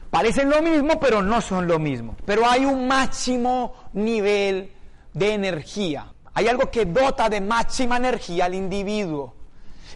Parecen 0.09 0.49
lo 0.49 0.61
mismo, 0.61 0.99
pero 0.99 1.21
no 1.21 1.39
son 1.41 1.67
lo 1.67 1.77
mismo. 1.77 2.15
Pero 2.25 2.49
hay 2.49 2.65
un 2.65 2.87
máximo 2.87 3.75
nivel 3.93 4.73
de 5.13 5.33
energía. 5.33 6.11
Hay 6.33 6.47
algo 6.47 6.71
que 6.71 6.85
dota 6.85 7.29
de 7.29 7.41
máxima 7.41 7.97
energía 7.97 8.45
al 8.45 8.55
individuo. 8.55 9.35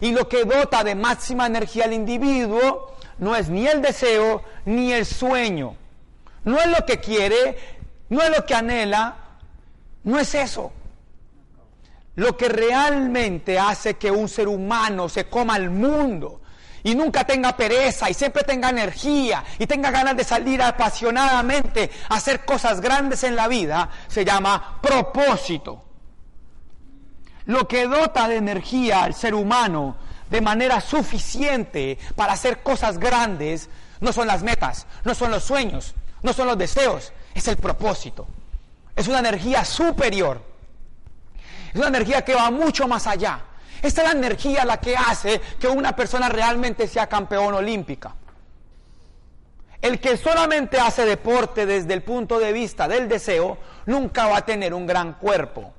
Y 0.00 0.12
lo 0.12 0.28
que 0.28 0.44
dota 0.44 0.84
de 0.84 0.94
máxima 0.94 1.46
energía 1.46 1.84
al 1.84 1.92
individuo 1.92 2.94
no 3.18 3.34
es 3.34 3.48
ni 3.48 3.66
el 3.66 3.82
deseo 3.82 4.42
ni 4.64 4.92
el 4.92 5.04
sueño. 5.04 5.76
No 6.44 6.58
es 6.60 6.66
lo 6.66 6.84
que 6.84 7.00
quiere, 7.00 7.56
no 8.08 8.22
es 8.22 8.30
lo 8.36 8.44
que 8.44 8.54
anhela, 8.54 9.16
no 10.04 10.18
es 10.18 10.34
eso. 10.34 10.72
Lo 12.16 12.36
que 12.36 12.48
realmente 12.48 13.58
hace 13.58 13.94
que 13.94 14.10
un 14.10 14.28
ser 14.28 14.46
humano 14.46 15.08
se 15.08 15.28
coma 15.28 15.56
el 15.56 15.70
mundo 15.70 16.42
y 16.84 16.94
nunca 16.94 17.24
tenga 17.24 17.56
pereza 17.56 18.08
y 18.08 18.14
siempre 18.14 18.44
tenga 18.44 18.70
energía 18.70 19.42
y 19.58 19.66
tenga 19.66 19.90
ganas 19.90 20.16
de 20.16 20.22
salir 20.22 20.62
apasionadamente 20.62 21.90
a 22.08 22.14
hacer 22.14 22.44
cosas 22.44 22.80
grandes 22.80 23.24
en 23.24 23.34
la 23.34 23.48
vida, 23.48 23.90
se 24.06 24.24
llama 24.24 24.78
propósito. 24.80 25.82
Lo 27.46 27.66
que 27.66 27.88
dota 27.88 28.28
de 28.28 28.36
energía 28.36 29.02
al 29.02 29.14
ser 29.14 29.34
humano 29.34 29.96
de 30.30 30.40
manera 30.40 30.80
suficiente 30.80 31.98
para 32.14 32.34
hacer 32.34 32.62
cosas 32.62 32.98
grandes 32.98 33.68
no 34.00 34.12
son 34.12 34.28
las 34.28 34.42
metas, 34.44 34.86
no 35.02 35.14
son 35.14 35.32
los 35.32 35.42
sueños, 35.42 35.94
no 36.22 36.32
son 36.32 36.46
los 36.46 36.56
deseos, 36.56 37.12
es 37.34 37.48
el 37.48 37.56
propósito. 37.56 38.28
Es 38.94 39.08
una 39.08 39.18
energía 39.18 39.64
superior 39.64 40.54
es 41.74 41.80
una 41.80 41.88
energía 41.88 42.22
que 42.22 42.34
va 42.34 42.52
mucho 42.52 42.86
más 42.86 43.08
allá. 43.08 43.40
Esta 43.84 44.00
es 44.00 44.08
la 44.08 44.18
energía 44.18 44.64
la 44.64 44.78
que 44.78 44.96
hace 44.96 45.38
que 45.60 45.68
una 45.68 45.94
persona 45.94 46.30
realmente 46.30 46.88
sea 46.88 47.06
campeón 47.06 47.52
olímpica. 47.52 48.14
El 49.82 50.00
que 50.00 50.16
solamente 50.16 50.80
hace 50.80 51.04
deporte 51.04 51.66
desde 51.66 51.92
el 51.92 52.02
punto 52.02 52.38
de 52.38 52.54
vista 52.54 52.88
del 52.88 53.10
deseo, 53.10 53.58
nunca 53.84 54.26
va 54.26 54.38
a 54.38 54.46
tener 54.46 54.72
un 54.72 54.86
gran 54.86 55.12
cuerpo. 55.12 55.74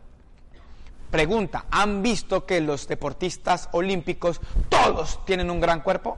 Pregunta, 1.09 1.65
¿han 1.71 2.03
visto 2.03 2.45
que 2.45 2.61
los 2.61 2.87
deportistas 2.87 3.69
olímpicos 3.71 4.39
todos 4.69 5.25
tienen 5.25 5.49
un 5.49 5.59
gran 5.59 5.81
cuerpo? 5.81 6.15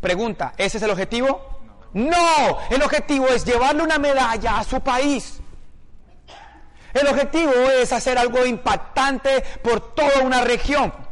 Pregunta, 0.00 0.52
¿ese 0.56 0.78
es 0.78 0.82
el 0.82 0.90
objetivo? 0.90 1.60
No, 1.92 2.58
el 2.70 2.82
objetivo 2.82 3.28
es 3.28 3.44
llevarle 3.44 3.84
una 3.84 4.00
medalla 4.00 4.58
a 4.58 4.64
su 4.64 4.80
país. 4.80 5.40
El 6.92 7.06
objetivo 7.06 7.52
es 7.52 7.92
hacer 7.92 8.18
algo 8.18 8.44
impactante 8.44 9.44
por 9.62 9.94
toda 9.94 10.18
una 10.24 10.40
región. 10.40 11.03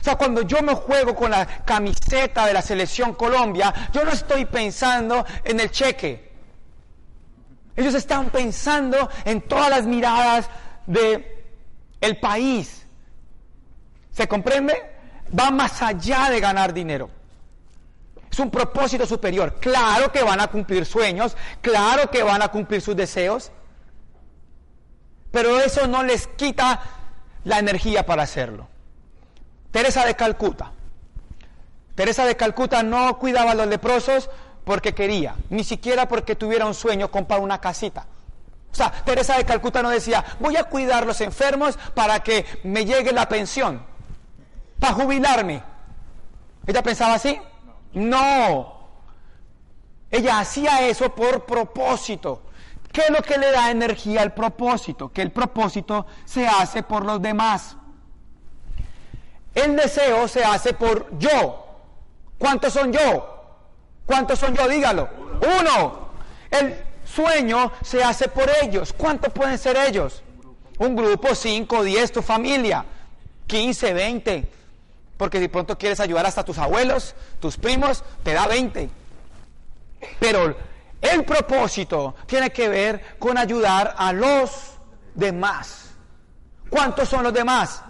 O 0.00 0.02
sea, 0.02 0.16
cuando 0.16 0.42
yo 0.42 0.62
me 0.62 0.74
juego 0.74 1.14
con 1.14 1.30
la 1.30 1.46
camiseta 1.46 2.46
de 2.46 2.54
la 2.54 2.62
selección 2.62 3.14
Colombia, 3.14 3.90
yo 3.92 4.02
no 4.04 4.10
estoy 4.10 4.46
pensando 4.46 5.26
en 5.44 5.60
el 5.60 5.70
cheque. 5.70 6.30
Ellos 7.76 7.94
están 7.94 8.30
pensando 8.30 9.10
en 9.24 9.42
todas 9.42 9.68
las 9.68 9.86
miradas 9.86 10.48
de 10.86 11.44
el 12.00 12.18
país. 12.18 12.86
¿Se 14.12 14.26
comprende? 14.26 14.74
Va 15.38 15.50
más 15.50 15.82
allá 15.82 16.30
de 16.30 16.40
ganar 16.40 16.72
dinero. 16.72 17.10
Es 18.30 18.38
un 18.38 18.50
propósito 18.50 19.06
superior. 19.06 19.58
Claro 19.60 20.10
que 20.10 20.22
van 20.22 20.40
a 20.40 20.46
cumplir 20.46 20.86
sueños, 20.86 21.36
claro 21.60 22.10
que 22.10 22.22
van 22.22 22.42
a 22.42 22.48
cumplir 22.48 22.80
sus 22.80 22.96
deseos, 22.96 23.50
pero 25.30 25.60
eso 25.60 25.86
no 25.86 26.02
les 26.02 26.26
quita 26.26 26.80
la 27.44 27.58
energía 27.58 28.06
para 28.06 28.22
hacerlo. 28.22 28.68
Teresa 29.70 30.04
de 30.04 30.14
Calcuta. 30.14 30.72
Teresa 31.94 32.24
de 32.24 32.36
Calcuta 32.36 32.82
no 32.82 33.18
cuidaba 33.18 33.52
a 33.52 33.54
los 33.54 33.66
leprosos 33.66 34.30
porque 34.64 34.94
quería, 34.94 35.34
ni 35.48 35.64
siquiera 35.64 36.08
porque 36.08 36.36
tuviera 36.36 36.66
un 36.66 36.74
sueño 36.74 37.10
comprar 37.10 37.40
una 37.40 37.60
casita. 37.60 38.06
O 38.72 38.74
sea, 38.74 38.90
Teresa 38.90 39.36
de 39.36 39.44
Calcuta 39.44 39.82
no 39.82 39.90
decía, 39.90 40.24
voy 40.38 40.56
a 40.56 40.64
cuidar 40.64 41.02
a 41.02 41.06
los 41.06 41.20
enfermos 41.20 41.76
para 41.94 42.20
que 42.20 42.46
me 42.62 42.84
llegue 42.84 43.12
la 43.12 43.28
pensión, 43.28 43.84
para 44.78 44.94
jubilarme. 44.94 45.62
¿Ella 46.66 46.82
pensaba 46.82 47.14
así? 47.14 47.40
No. 47.92 48.80
Ella 50.10 50.38
hacía 50.38 50.86
eso 50.88 51.14
por 51.14 51.46
propósito. 51.46 52.42
¿Qué 52.92 53.02
es 53.02 53.10
lo 53.10 53.22
que 53.22 53.38
le 53.38 53.50
da 53.50 53.70
energía 53.70 54.22
al 54.22 54.34
propósito? 54.34 55.12
Que 55.12 55.22
el 55.22 55.30
propósito 55.30 56.06
se 56.24 56.46
hace 56.46 56.82
por 56.82 57.04
los 57.04 57.22
demás. 57.22 57.76
El 59.54 59.76
deseo 59.76 60.28
se 60.28 60.44
hace 60.44 60.72
por 60.72 61.18
yo. 61.18 61.66
¿Cuántos 62.38 62.72
son 62.72 62.92
yo? 62.92 63.36
¿Cuántos 64.06 64.38
son 64.38 64.54
yo? 64.54 64.68
Dígalo. 64.68 65.08
Uno. 65.60 66.10
El 66.50 66.76
sueño 67.04 67.72
se 67.82 68.02
hace 68.02 68.28
por 68.28 68.50
ellos. 68.62 68.92
¿Cuántos 68.92 69.32
pueden 69.32 69.58
ser 69.58 69.76
ellos? 69.76 70.22
Un 70.78 70.96
grupo, 70.96 71.34
5, 71.34 71.84
10, 71.84 72.12
tu 72.12 72.22
familia, 72.22 72.84
15, 73.46 73.92
20. 73.92 74.50
Porque 75.16 75.38
si 75.38 75.48
pronto 75.48 75.76
quieres 75.76 76.00
ayudar 76.00 76.24
hasta 76.24 76.44
tus 76.44 76.56
abuelos, 76.58 77.14
tus 77.40 77.56
primos, 77.56 78.02
te 78.22 78.32
da 78.32 78.46
20. 78.46 78.88
Pero 80.18 80.56
el 81.00 81.24
propósito 81.24 82.14
tiene 82.26 82.50
que 82.50 82.68
ver 82.68 83.18
con 83.18 83.36
ayudar 83.36 83.94
a 83.98 84.12
los 84.12 84.72
demás. 85.14 85.90
¿Cuántos 86.70 87.08
son 87.08 87.24
los 87.24 87.34
demás? 87.34 87.82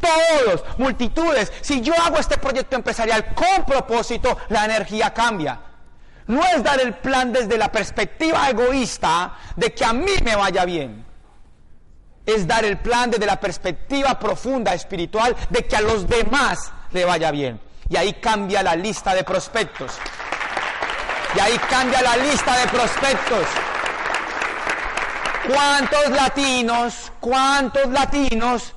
Todos, 0.00 0.64
multitudes. 0.78 1.52
Si 1.60 1.80
yo 1.80 1.94
hago 1.94 2.18
este 2.18 2.38
proyecto 2.38 2.76
empresarial 2.76 3.34
con 3.34 3.64
propósito, 3.64 4.38
la 4.48 4.64
energía 4.64 5.12
cambia. 5.12 5.60
No 6.26 6.44
es 6.44 6.62
dar 6.62 6.80
el 6.80 6.94
plan 6.94 7.32
desde 7.32 7.56
la 7.56 7.72
perspectiva 7.72 8.48
egoísta 8.50 9.34
de 9.56 9.72
que 9.72 9.84
a 9.84 9.92
mí 9.92 10.12
me 10.24 10.36
vaya 10.36 10.64
bien 10.64 11.08
es 12.28 12.46
dar 12.46 12.64
el 12.64 12.76
plan 12.76 13.10
desde 13.10 13.24
la 13.24 13.40
perspectiva 13.40 14.18
profunda 14.18 14.74
espiritual 14.74 15.34
de 15.48 15.66
que 15.66 15.76
a 15.76 15.80
los 15.80 16.06
demás 16.06 16.70
le 16.92 17.06
vaya 17.06 17.30
bien. 17.30 17.58
Y 17.88 17.96
ahí 17.96 18.12
cambia 18.14 18.62
la 18.62 18.76
lista 18.76 19.14
de 19.14 19.24
prospectos. 19.24 19.92
Y 21.34 21.40
ahí 21.40 21.58
cambia 21.70 22.02
la 22.02 22.16
lista 22.18 22.54
de 22.58 22.66
prospectos. 22.66 23.46
¿Cuántos 25.46 26.10
latinos, 26.10 27.12
cuántos 27.18 27.88
latinos 27.88 28.74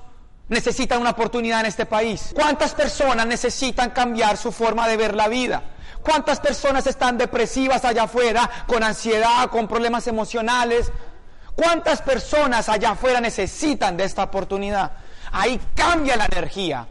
necesitan 0.52 1.00
una 1.02 1.12
oportunidad 1.12 1.62
en 1.62 1.68
este 1.68 1.86
país? 1.86 2.32
¿Cuántas 2.36 2.76
personas 2.76 3.26
necesitan 3.26 3.90
cambiar 3.90 4.38
su 4.38 4.52
forma 4.52 4.88
de 4.88 4.98
ver 4.98 5.16
la 5.16 5.30
vida? 5.30 5.64
¿Cuántas 6.04 6.40
personas 6.40 6.86
están 6.88 7.18
depresivas 7.18 7.86
allá 7.86 8.04
afuera, 8.04 8.50
con 8.68 8.84
ansiedad, 8.84 9.50
con 9.50 9.68
problemas 9.68 10.08
emocionales? 10.08 10.92
¿Cuántas 11.56 12.02
personas 12.02 12.68
allá 12.68 12.92
afuera 12.92 13.22
necesitan 13.22 13.96
de 13.96 14.04
esta 14.04 14.24
oportunidad? 14.24 14.92
Ahí 15.32 15.60
cambia 15.74 16.18
la 16.18 16.26
energía. 16.26 16.86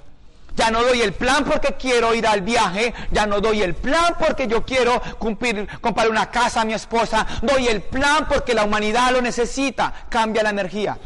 Ya 0.56 0.70
no 0.70 0.82
doy 0.82 1.02
el 1.02 1.12
plan 1.12 1.44
porque 1.44 1.74
quiero 1.74 2.14
ir 2.14 2.26
al 2.26 2.40
viaje, 2.40 2.94
ya 3.10 3.26
no 3.26 3.40
doy 3.40 3.62
el 3.62 3.74
plan 3.74 4.16
porque 4.18 4.48
yo 4.48 4.64
quiero 4.64 5.00
cumplir, 5.18 5.68
comprar 5.80 6.08
una 6.08 6.30
casa 6.30 6.62
a 6.62 6.64
mi 6.64 6.72
esposa, 6.72 7.26
doy 7.42 7.68
el 7.68 7.82
plan 7.82 8.26
porque 8.26 8.54
la 8.54 8.64
humanidad 8.64 9.12
lo 9.12 9.20
necesita. 9.20 9.92
Cambia 10.08 10.42
la 10.42 10.50
energía. 10.50 10.98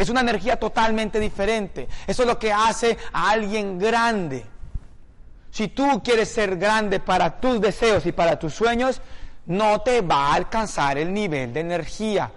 Es 0.00 0.08
una 0.08 0.22
energía 0.22 0.58
totalmente 0.58 1.20
diferente. 1.20 1.86
Eso 2.06 2.22
es 2.22 2.26
lo 2.26 2.38
que 2.38 2.50
hace 2.50 2.96
a 3.12 3.28
alguien 3.28 3.78
grande. 3.78 4.46
Si 5.50 5.68
tú 5.68 6.02
quieres 6.02 6.32
ser 6.32 6.56
grande 6.56 7.00
para 7.00 7.38
tus 7.38 7.60
deseos 7.60 8.06
y 8.06 8.12
para 8.12 8.38
tus 8.38 8.54
sueños, 8.54 9.02
no 9.44 9.82
te 9.82 10.00
va 10.00 10.28
a 10.28 10.34
alcanzar 10.36 10.96
el 10.96 11.12
nivel 11.12 11.52
de 11.52 11.60
energía. 11.60 12.32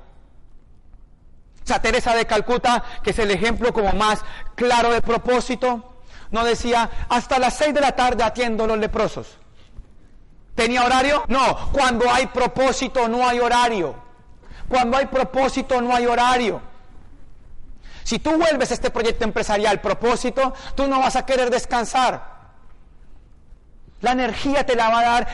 O 1.73 1.79
Teresa 1.79 2.13
de 2.13 2.25
Calcuta, 2.25 2.83
que 3.01 3.11
es 3.11 3.19
el 3.19 3.31
ejemplo 3.31 3.71
como 3.71 3.93
más 3.93 4.19
claro 4.55 4.91
de 4.91 5.01
propósito, 5.01 6.01
no 6.31 6.43
decía, 6.43 6.89
hasta 7.07 7.39
las 7.39 7.55
seis 7.55 7.73
de 7.73 7.79
la 7.79 7.93
tarde 7.93 8.25
atiendo 8.25 8.67
los 8.67 8.77
leprosos. 8.77 9.37
¿Tenía 10.53 10.83
horario? 10.83 11.23
No, 11.29 11.71
cuando 11.71 12.11
hay 12.11 12.27
propósito 12.27 13.07
no 13.07 13.25
hay 13.25 13.39
horario. 13.39 13.95
Cuando 14.67 14.97
hay 14.97 15.05
propósito 15.05 15.79
no 15.79 15.95
hay 15.95 16.07
horario. 16.07 16.72
Si 18.03 18.19
tú 18.19 18.37
vuelves 18.37 18.71
a 18.71 18.73
este 18.73 18.89
proyecto 18.89 19.23
empresarial 19.23 19.81
propósito, 19.81 20.53
tú 20.75 20.87
no 20.87 20.99
vas 20.99 21.15
a 21.15 21.25
querer 21.25 21.49
descansar. 21.49 22.33
La 24.01 24.11
energía 24.11 24.65
te 24.65 24.75
la 24.75 24.89
va 24.89 24.99
a 24.99 25.03
dar 25.03 25.27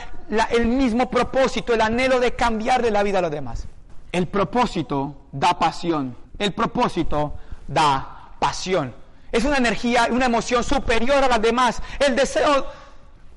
el 0.50 0.66
mismo 0.66 1.10
propósito, 1.10 1.74
el 1.74 1.80
anhelo 1.80 2.20
de 2.20 2.36
cambiar 2.36 2.82
de 2.82 2.90
la 2.90 3.02
vida 3.02 3.18
a 3.18 3.22
los 3.22 3.30
demás. 3.30 3.66
El 4.12 4.28
propósito 4.28 5.16
da 5.32 5.58
pasión. 5.58 6.16
El 6.38 6.52
propósito 6.52 7.34
da 7.66 8.30
pasión. 8.38 8.94
Es 9.32 9.44
una 9.44 9.56
energía, 9.56 10.08
una 10.10 10.26
emoción 10.26 10.64
superior 10.64 11.22
a 11.22 11.28
las 11.28 11.42
demás. 11.42 11.82
El 11.98 12.16
deseo 12.16 12.66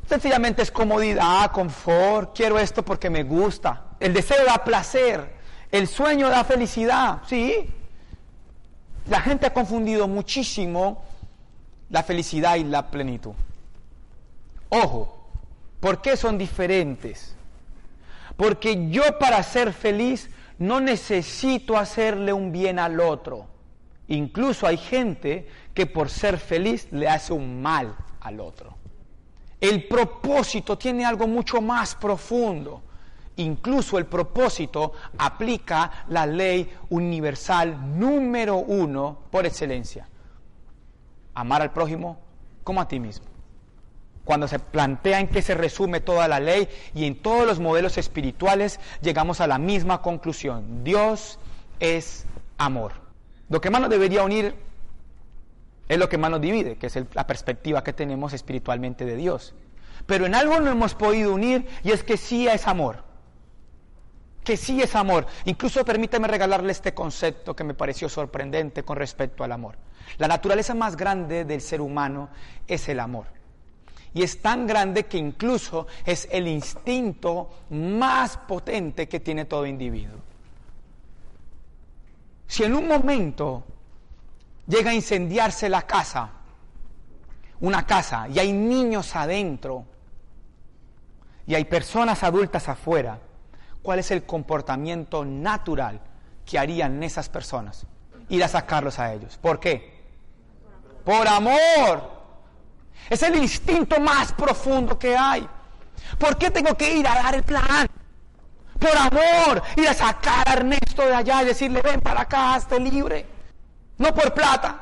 sencillamente 0.08 0.62
es 0.62 0.72
comodidad, 0.72 1.52
confort. 1.52 2.36
Quiero 2.36 2.60
esto 2.60 2.84
porque 2.84 3.10
me 3.10 3.24
gusta. 3.24 3.84
El 4.00 4.13
deseo 4.13 4.46
da 4.46 4.63
placer. 4.63 5.36
El 5.72 5.88
sueño 5.88 6.30
da 6.30 6.43
felicidad. 6.43 7.22
Sí. 7.28 7.74
La 9.10 9.22
gente 9.22 9.46
ha 9.46 9.54
confundido 9.54 10.08
muchísimo 10.08 11.04
la 11.89 12.04
felicidad 12.04 12.56
y 12.56 12.63
la 12.63 12.89
plenitud. 12.89 13.34
Ojo, 14.70 15.30
¿por 15.80 16.02
qué 16.02 16.18
son 16.18 16.38
diferentes? 16.38 17.36
Porque 18.38 18.89
yo 18.89 19.20
para 19.20 19.44
ser 19.44 19.74
feliz 19.74 20.30
no 20.58 20.80
necesito 20.80 21.78
hacerle 21.78 22.34
un 22.34 22.52
bien 22.52 22.80
al 22.80 23.00
otro. 23.00 23.48
Incluso 24.08 24.66
hay 24.68 24.78
gente 24.78 25.48
que 25.74 25.86
por 25.86 26.10
ser 26.10 26.38
feliz 26.38 26.88
le 26.92 27.08
hace 27.08 27.34
un 27.34 27.62
mal 27.62 27.96
al 28.22 28.39
otro. 28.39 28.76
El 29.60 29.88
propósito 29.88 30.78
tiene 30.78 31.06
algo 31.06 31.28
mucho 31.28 31.62
más 31.62 31.96
profundo. 31.96 32.82
Incluso 33.38 33.98
el 33.98 34.06
propósito 34.06 34.93
aplica 35.17 36.06
la 36.10 36.26
ley 36.26 36.72
universal 36.89 38.00
número 38.00 38.58
uno 38.58 39.17
por 39.32 39.46
excelencia. 39.46 40.08
Amar 41.34 41.62
al 41.62 41.72
prójimo 41.72 42.19
como 42.63 42.80
a 42.80 42.88
ti 42.88 43.00
mismo 43.00 43.34
cuando 44.24 44.48
se 44.48 44.60
plantea 44.60 45.19
en 45.19 45.28
qué 45.28 45.41
se 45.41 45.56
resume 45.56 46.00
toda 46.00 46.28
la 46.28 46.39
ley 46.39 46.69
y 46.93 47.06
en 47.06 47.22
todos 47.22 47.46
los 47.46 47.60
modelos 47.60 47.98
espirituales 47.98 48.80
llegamos 49.02 49.41
a 49.41 49.48
la 49.48 49.58
misma 49.58 50.02
conclusión. 50.02 50.84
Dios 50.84 51.39
es 51.80 52.26
amor. 52.58 52.93
Lo 53.50 53.60
que 53.60 53.69
más 53.69 53.82
nos 53.82 53.89
debería 53.89 54.24
unir 54.24 54.56
es 55.89 55.98
lo 55.98 56.08
que 56.08 56.17
más 56.17 56.32
nos 56.32 56.41
divide, 56.41 56.78
que 56.78 56.88
es 56.88 56.98
la 57.13 57.28
perspectiva 57.28 57.84
que 57.84 57.93
tenemos 57.93 58.34
espiritualmente 58.34 59.06
de 59.06 59.17
Dios. 59.17 59.54
Pero 60.06 60.26
en 60.26 60.36
algo 60.36 60.60
no 60.60 60.72
hemos 60.72 60.96
podido 60.96 61.34
unir 61.34 61.67
y 61.84 61.91
es 61.91 62.04
que 62.04 62.17
sí 62.17 62.48
es 62.48 62.67
amor. 62.67 63.04
Que 64.43 64.58
sí 64.58 64.82
es 64.82 64.95
amor. 64.95 65.25
Incluso 65.45 65.86
permíteme 65.86 66.27
regalarle 66.27 66.71
este 66.71 66.93
concepto 66.93 67.56
que 67.56 67.63
me 67.63 67.73
pareció 67.73 68.10
sorprendente 68.10 68.84
con 68.84 68.97
respecto 68.97 69.43
al 69.43 69.51
amor. 69.51 69.77
La 70.17 70.27
naturaleza 70.27 70.73
más 70.73 70.97
grande 70.97 71.45
del 71.45 71.62
ser 71.62 71.82
humano 71.82 72.29
es 72.67 72.89
el 72.89 72.99
amor 72.99 73.27
y 74.13 74.21
es 74.21 74.41
tan 74.41 74.67
grande 74.67 75.06
que 75.06 75.17
incluso 75.17 75.88
es 76.06 76.27
el 76.32 76.47
instinto 76.47 77.49
más 77.71 78.38
potente 78.38 79.08
que 79.08 79.19
tiene 79.19 79.45
todo 79.45 79.65
individuo. 79.65 80.19
Si 82.47 82.63
en 82.63 82.75
un 82.75 82.88
momento 82.88 83.63
llega 84.67 84.91
a 84.91 84.93
incendiarse 84.93 85.67
la 85.67 85.82
casa, 85.84 86.29
una 87.62 87.88
casa, 87.88 88.27
y 88.27 88.38
hay 88.38 88.53
niños 88.53 89.15
adentro, 89.15 89.86
y 91.47 91.56
hay 91.56 91.65
personas 91.65 92.23
adultas 92.23 92.69
afuera, 92.69 93.19
¿cuál 93.84 94.00
es 94.00 94.10
el 94.10 94.24
comportamiento 94.24 95.24
natural 95.24 96.00
que 96.46 96.58
harían 96.58 97.04
esas 97.04 97.30
personas? 97.30 97.86
Ir 98.30 98.43
a 98.43 98.48
sacarlos 98.48 98.98
a 98.98 99.13
ellos. 99.13 99.38
¿Por 99.38 99.60
qué? 99.60 100.02
Por 101.06 101.28
amor. 101.28 102.12
Es 103.10 103.22
el 103.22 103.36
instinto 103.36 104.00
más 104.00 104.32
profundo 104.32 104.98
que 104.98 105.15
hay. 105.15 105.48
¿Por 106.17 106.38
qué 106.38 106.50
tengo 106.50 106.76
que 106.76 106.96
ir 106.96 107.08
a 107.08 107.15
dar 107.15 107.36
el 107.36 107.43
plan? 107.43 107.88
Por 108.80 108.98
amor, 108.98 109.62
ir 109.76 109.88
a 109.88 109.93
sacar 109.93 110.48
a 110.48 110.54
Ernesto 110.54 111.06
de 111.06 111.13
allá 111.13 111.43
y 111.43 111.46
decirle, 111.46 111.82
ven 111.82 112.02
para 112.02 112.22
acá, 112.22 112.56
hazte 112.56 112.80
libre. 112.80 113.26
No 113.97 114.14
por 114.14 114.34
plata, 114.34 114.82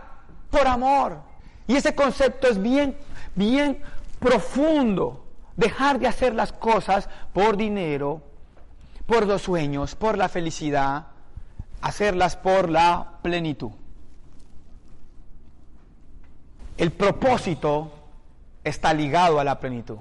por 0.50 0.68
amor. 0.68 1.20
Y 1.68 1.76
ese 1.76 1.94
concepto 1.94 2.48
es 2.48 2.62
bien, 2.62 2.98
bien 3.36 3.82
profundo. 4.20 5.26
Dejar 5.56 6.00
de 6.00 6.08
hacer 6.08 6.34
las 6.34 6.54
cosas 6.54 7.10
por 7.34 7.58
dinero, 7.58 8.24
por 9.12 9.28
los 9.28 9.42
sueños, 9.42 9.94
por 9.96 10.18
la 10.18 10.30
felicidad, 10.30 11.08
hacerlas 11.82 12.38
por 12.38 12.70
la 12.70 13.18
plenitud. 13.22 13.72
El 16.78 16.94
propósito 16.94 17.92
está 18.64 18.94
ligado 18.94 19.42
a 19.42 19.44
la 19.44 19.60
plenitud. 19.60 19.98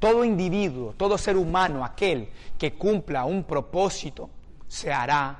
Todo 0.00 0.24
individuo, 0.24 0.94
todo 0.96 1.16
ser 1.16 1.36
humano, 1.36 1.84
aquel 1.84 2.28
que 2.58 2.72
cumpla 2.72 3.24
un 3.24 3.44
propósito, 3.44 4.30
se 4.66 4.92
hará 4.92 5.38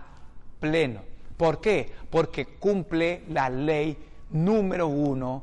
pleno. 0.60 1.00
¿Por 1.36 1.60
qué? 1.60 1.92
Porque 2.10 2.46
cumple 2.46 3.24
la 3.28 3.50
ley 3.50 3.98
número 4.30 4.86
uno 4.86 5.42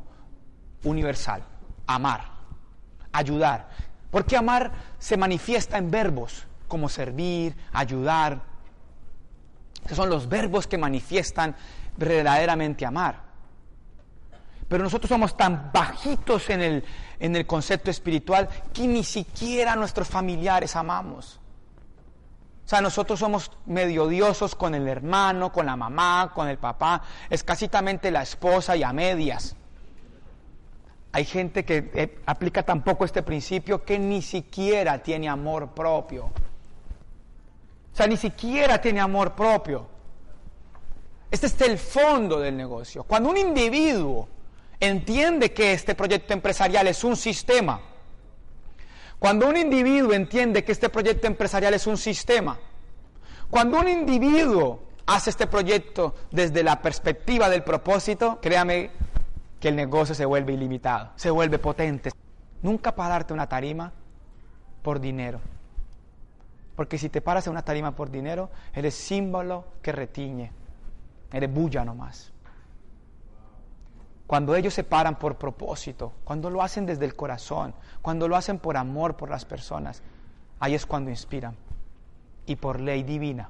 universal, 0.85 1.43
amar, 1.85 2.23
ayudar. 3.11 3.67
Porque 4.09 4.37
amar 4.37 4.71
se 4.99 5.17
manifiesta 5.17 5.77
en 5.77 5.91
verbos 5.91 6.45
como 6.69 6.87
servir, 6.87 7.57
ayudar. 7.73 8.41
Esos 9.83 9.97
son 9.97 10.09
los 10.09 10.29
verbos 10.29 10.67
que 10.67 10.77
manifiestan 10.77 11.53
verdaderamente 11.97 12.85
amar. 12.85 13.27
Pero 14.69 14.83
nosotros 14.83 15.09
somos 15.09 15.35
tan 15.35 15.71
bajitos 15.73 16.49
en 16.49 16.61
el, 16.61 16.83
en 17.19 17.35
el 17.35 17.45
concepto 17.45 17.91
espiritual 17.91 18.47
que 18.71 18.87
ni 18.87 19.03
siquiera 19.03 19.75
nuestros 19.75 20.07
familiares 20.07 20.77
amamos. 20.77 21.39
O 22.65 22.69
sea, 22.69 22.81
nosotros 22.81 23.17
somos 23.17 23.51
medio 23.65 24.07
diosos 24.07 24.53
con 24.53 24.75
el 24.75 24.87
hermano, 24.87 25.51
con 25.51 25.65
la 25.65 25.75
mamá, 25.75 26.31
con 26.35 26.47
el 26.47 26.59
papá, 26.59 27.01
escasitamente 27.27 28.11
la 28.11 28.21
esposa 28.21 28.77
y 28.77 28.83
a 28.83 28.93
medias. 28.93 29.55
Hay 31.11 31.25
gente 31.25 31.65
que 31.65 31.89
eh, 31.95 32.19
aplica 32.27 32.61
tampoco 32.61 33.05
este 33.05 33.23
principio 33.23 33.83
que 33.83 33.97
ni 33.97 34.21
siquiera 34.21 34.99
tiene 35.01 35.27
amor 35.27 35.69
propio. 35.69 36.29
Ni 38.07 38.17
siquiera 38.17 38.79
tiene 38.79 38.99
amor 38.99 39.33
propio. 39.33 39.87
Este 41.31 41.47
es 41.47 41.61
el 41.61 41.77
fondo 41.77 42.39
del 42.39 42.55
negocio. 42.57 43.03
Cuando 43.03 43.29
un 43.29 43.37
individuo 43.37 44.27
entiende 44.79 45.53
que 45.53 45.73
este 45.73 45.95
proyecto 45.95 46.33
empresarial 46.33 46.87
es 46.87 47.03
un 47.03 47.15
sistema, 47.15 47.81
cuando 49.19 49.47
un 49.47 49.57
individuo 49.57 50.13
entiende 50.13 50.63
que 50.63 50.71
este 50.71 50.89
proyecto 50.89 51.27
empresarial 51.27 51.73
es 51.73 51.85
un 51.85 51.97
sistema, 51.97 52.57
cuando 53.49 53.79
un 53.79 53.89
individuo 53.89 54.79
hace 55.05 55.29
este 55.31 55.47
proyecto 55.47 56.15
desde 56.31 56.63
la 56.63 56.81
perspectiva 56.81 57.49
del 57.49 57.63
propósito, 57.63 58.39
créame 58.41 58.91
que 59.59 59.69
el 59.69 59.75
negocio 59.75 60.15
se 60.15 60.25
vuelve 60.25 60.53
ilimitado, 60.53 61.11
se 61.15 61.29
vuelve 61.29 61.59
potente. 61.59 62.11
Nunca 62.61 62.95
para 62.95 63.09
darte 63.09 63.33
una 63.33 63.47
tarima 63.47 63.91
por 64.81 64.99
dinero. 64.99 65.41
Porque 66.79 66.97
si 66.97 67.09
te 67.09 67.19
paras 67.19 67.45
en 67.45 67.51
una 67.51 67.61
tarima 67.61 67.93
por 67.93 68.09
dinero, 68.09 68.49
eres 68.73 68.95
símbolo 68.95 69.65
que 69.81 69.91
retiñe. 69.91 70.49
Eres 71.29 71.53
bulla 71.53 71.83
nomás. 71.83 72.31
Cuando 74.25 74.55
ellos 74.55 74.73
se 74.73 74.85
paran 74.85 75.19
por 75.19 75.35
propósito, 75.35 76.13
cuando 76.23 76.49
lo 76.49 76.61
hacen 76.61 76.85
desde 76.85 77.03
el 77.03 77.17
corazón, 77.17 77.75
cuando 78.01 78.29
lo 78.29 78.37
hacen 78.37 78.59
por 78.59 78.77
amor 78.77 79.17
por 79.17 79.29
las 79.29 79.43
personas, 79.43 80.01
ahí 80.61 80.73
es 80.73 80.85
cuando 80.85 81.09
inspiran. 81.09 81.57
Y 82.45 82.55
por 82.55 82.79
ley 82.79 83.03
divina, 83.03 83.49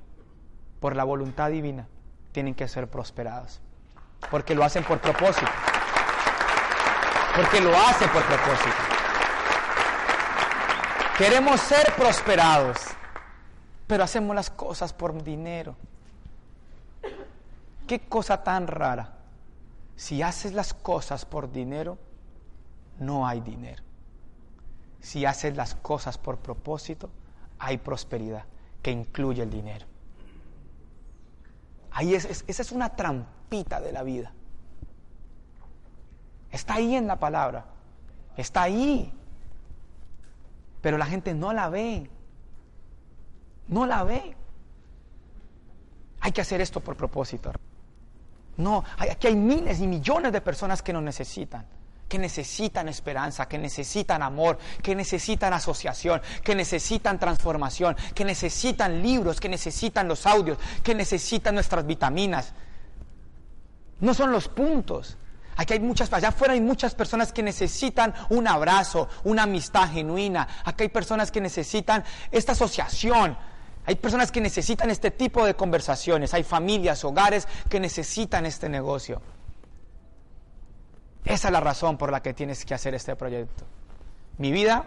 por 0.80 0.96
la 0.96 1.04
voluntad 1.04 1.52
divina, 1.52 1.88
tienen 2.32 2.56
que 2.56 2.68
ser 2.68 2.88
prosperados. 2.88 3.62
Porque 4.32 4.56
lo 4.56 4.64
hacen 4.64 4.84
por 4.84 5.00
propósito. 5.00 5.52
Porque 7.36 7.62
lo 7.62 7.78
hacen 7.78 8.10
por 8.10 8.24
propósito. 8.24 8.76
Queremos 11.16 11.62
ser 11.62 11.94
prosperados, 11.96 12.96
pero 13.90 14.04
hacemos 14.04 14.36
las 14.36 14.52
cosas 14.52 14.94
por 14.94 15.24
dinero. 15.24 15.76
Qué 17.88 18.02
cosa 18.02 18.44
tan 18.44 18.68
rara 18.68 19.16
si 19.96 20.22
haces 20.22 20.54
las 20.54 20.76
cosas 20.76 21.26
por 21.26 21.52
dinero, 21.52 21.98
no 23.00 23.28
hay 23.28 23.42
dinero. 23.42 23.82
Si 25.00 25.26
haces 25.26 25.58
las 25.58 25.74
cosas 25.74 26.20
por 26.20 26.38
propósito, 26.38 27.10
hay 27.58 27.80
prosperidad 27.80 28.46
que 28.84 28.92
incluye 28.92 29.42
el 29.42 29.50
dinero. 29.50 29.88
Ahí 31.90 32.14
es, 32.14 32.44
esa 32.46 32.62
es 32.62 32.72
una 32.72 32.96
trampita 32.96 33.82
de 33.82 33.92
la 33.92 34.04
vida. 34.04 34.32
Está 36.52 36.76
ahí 36.76 36.96
en 36.96 37.08
la 37.08 37.18
palabra. 37.18 37.66
Está 38.38 38.62
ahí. 38.62 39.12
Pero 40.80 41.00
la 41.00 41.08
gente 41.08 41.34
no 41.34 41.54
la 41.54 41.70
ve. 41.70 42.08
No 43.70 43.86
la 43.86 44.04
ve. 44.04 44.36
Hay 46.22 46.32
que 46.32 46.42
hacer 46.42 46.60
esto 46.62 46.82
por 46.82 46.96
propósito. 46.96 47.52
No, 48.58 48.84
aquí 48.98 49.28
hay 49.28 49.36
miles 49.36 49.80
y 49.80 49.88
millones 49.88 50.34
de 50.34 50.42
personas 50.42 50.82
que 50.82 50.92
nos 50.92 51.02
necesitan, 51.02 51.66
que 52.10 52.20
necesitan 52.20 52.90
esperanza, 52.90 53.48
que 53.48 53.58
necesitan 53.58 54.22
amor, 54.22 54.58
que 54.84 54.96
necesitan 54.96 55.54
asociación, 55.54 56.22
que 56.44 56.56
necesitan 56.56 57.18
transformación, 57.18 57.96
que 58.14 58.26
necesitan 58.26 59.02
libros, 59.02 59.40
que 59.40 59.48
necesitan 59.48 60.10
los 60.10 60.26
audios, 60.26 60.58
que 60.84 60.94
necesitan 60.94 61.56
nuestras 61.56 61.86
vitaminas. 61.86 62.54
No 64.02 64.14
son 64.14 64.34
los 64.34 64.50
puntos. 64.50 65.18
Aquí 65.56 65.74
hay 65.74 65.80
muchas, 65.80 66.12
allá 66.12 66.30
afuera 66.30 66.54
hay 66.54 66.62
muchas 66.62 66.96
personas 66.96 67.32
que 67.32 67.44
necesitan 67.44 68.14
un 68.30 68.48
abrazo, 68.48 69.08
una 69.24 69.44
amistad 69.44 69.90
genuina. 69.90 70.48
Aquí 70.66 70.84
hay 70.84 70.90
personas 70.90 71.32
que 71.32 71.40
necesitan 71.40 72.04
esta 72.32 72.54
asociación, 72.54 73.38
hay 73.86 73.96
personas 73.96 74.32
que 74.32 74.42
necesitan 74.42 74.90
este 74.90 75.12
tipo 75.12 75.46
de 75.46 75.56
conversaciones, 75.56 76.34
hay 76.34 76.44
familias, 76.44 77.04
hogares 77.04 77.48
que 77.70 77.80
necesitan 77.80 78.46
este 78.46 78.70
negocio. 78.70 79.22
Esa 81.26 81.48
es 81.48 81.52
la 81.52 81.60
razón 81.60 81.98
por 81.98 82.12
la 82.12 82.22
que 82.22 82.34
tienes 82.34 82.66
que 82.66 82.74
hacer 82.74 82.94
este 82.96 83.16
proyecto. 83.16 83.64
Mi 84.38 84.52
vida 84.52 84.86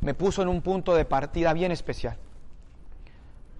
me 0.00 0.14
puso 0.14 0.42
en 0.42 0.48
un 0.48 0.62
punto 0.62 0.94
de 0.94 1.04
partida 1.04 1.52
bien 1.52 1.72
especial. 1.72 2.16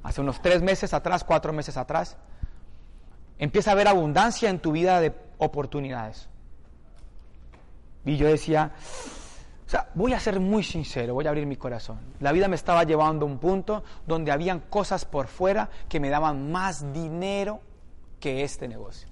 Hace 0.02 0.20
unos 0.20 0.40
tres 0.42 0.62
meses 0.62 0.92
atrás, 0.94 1.24
cuatro 1.24 1.52
meses 1.52 1.76
atrás, 1.76 2.16
empieza 3.38 3.70
a 3.70 3.72
haber 3.72 3.88
abundancia 3.88 4.50
en 4.50 4.58
tu 4.58 4.72
vida 4.72 5.00
de 5.00 5.14
oportunidades. 5.38 6.28
Y 8.04 8.16
yo 8.16 8.28
decía, 8.28 8.72
o 9.66 9.70
sea, 9.70 9.90
voy 9.94 10.12
a 10.12 10.20
ser 10.20 10.40
muy 10.40 10.62
sincero, 10.62 11.14
voy 11.14 11.26
a 11.26 11.30
abrir 11.30 11.46
mi 11.46 11.56
corazón. 11.56 11.98
La 12.20 12.32
vida 12.32 12.48
me 12.48 12.56
estaba 12.56 12.84
llevando 12.84 13.24
a 13.24 13.28
un 13.28 13.38
punto 13.38 13.82
donde 14.06 14.30
habían 14.30 14.60
cosas 14.60 15.04
por 15.04 15.26
fuera 15.26 15.70
que 15.88 16.00
me 16.00 16.10
daban 16.10 16.52
más 16.52 16.92
dinero 16.92 17.60
que 18.20 18.42
este 18.42 18.68
negocio. 18.68 19.08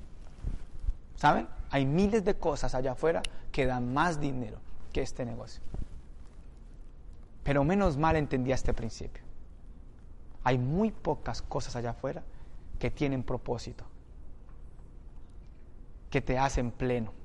¿Saben? 1.16 1.48
Hay 1.70 1.86
miles 1.86 2.24
de 2.24 2.34
cosas 2.34 2.74
allá 2.74 2.92
afuera 2.92 3.22
que 3.50 3.64
dan 3.64 3.94
más 3.94 4.20
dinero 4.20 4.59
que 4.92 5.00
este 5.00 5.24
negocio. 5.24 5.62
Pero 7.44 7.64
menos 7.64 7.96
mal 7.96 8.16
entendía 8.16 8.55
este 8.55 8.74
principio. 8.74 9.22
Hay 10.44 10.59
muy 10.59 10.90
pocas 10.90 11.40
cosas 11.40 11.76
allá 11.76 11.90
afuera 11.90 12.22
que 12.78 12.90
tienen 12.90 13.22
propósito, 13.22 13.84
que 16.11 16.20
te 16.20 16.38
hacen 16.38 16.72
pleno 16.72 17.22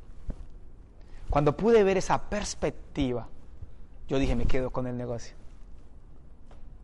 cuando 1.29 1.57
pude 1.57 1.83
ver 1.83 1.97
esa 1.97 2.29
perspectiva, 2.29 3.27
yo 4.07 4.19
dije, 4.19 4.35
me 4.35 4.45
quedo 4.45 4.71
con 4.71 4.87
el 4.87 4.97
negocio. 4.97 5.35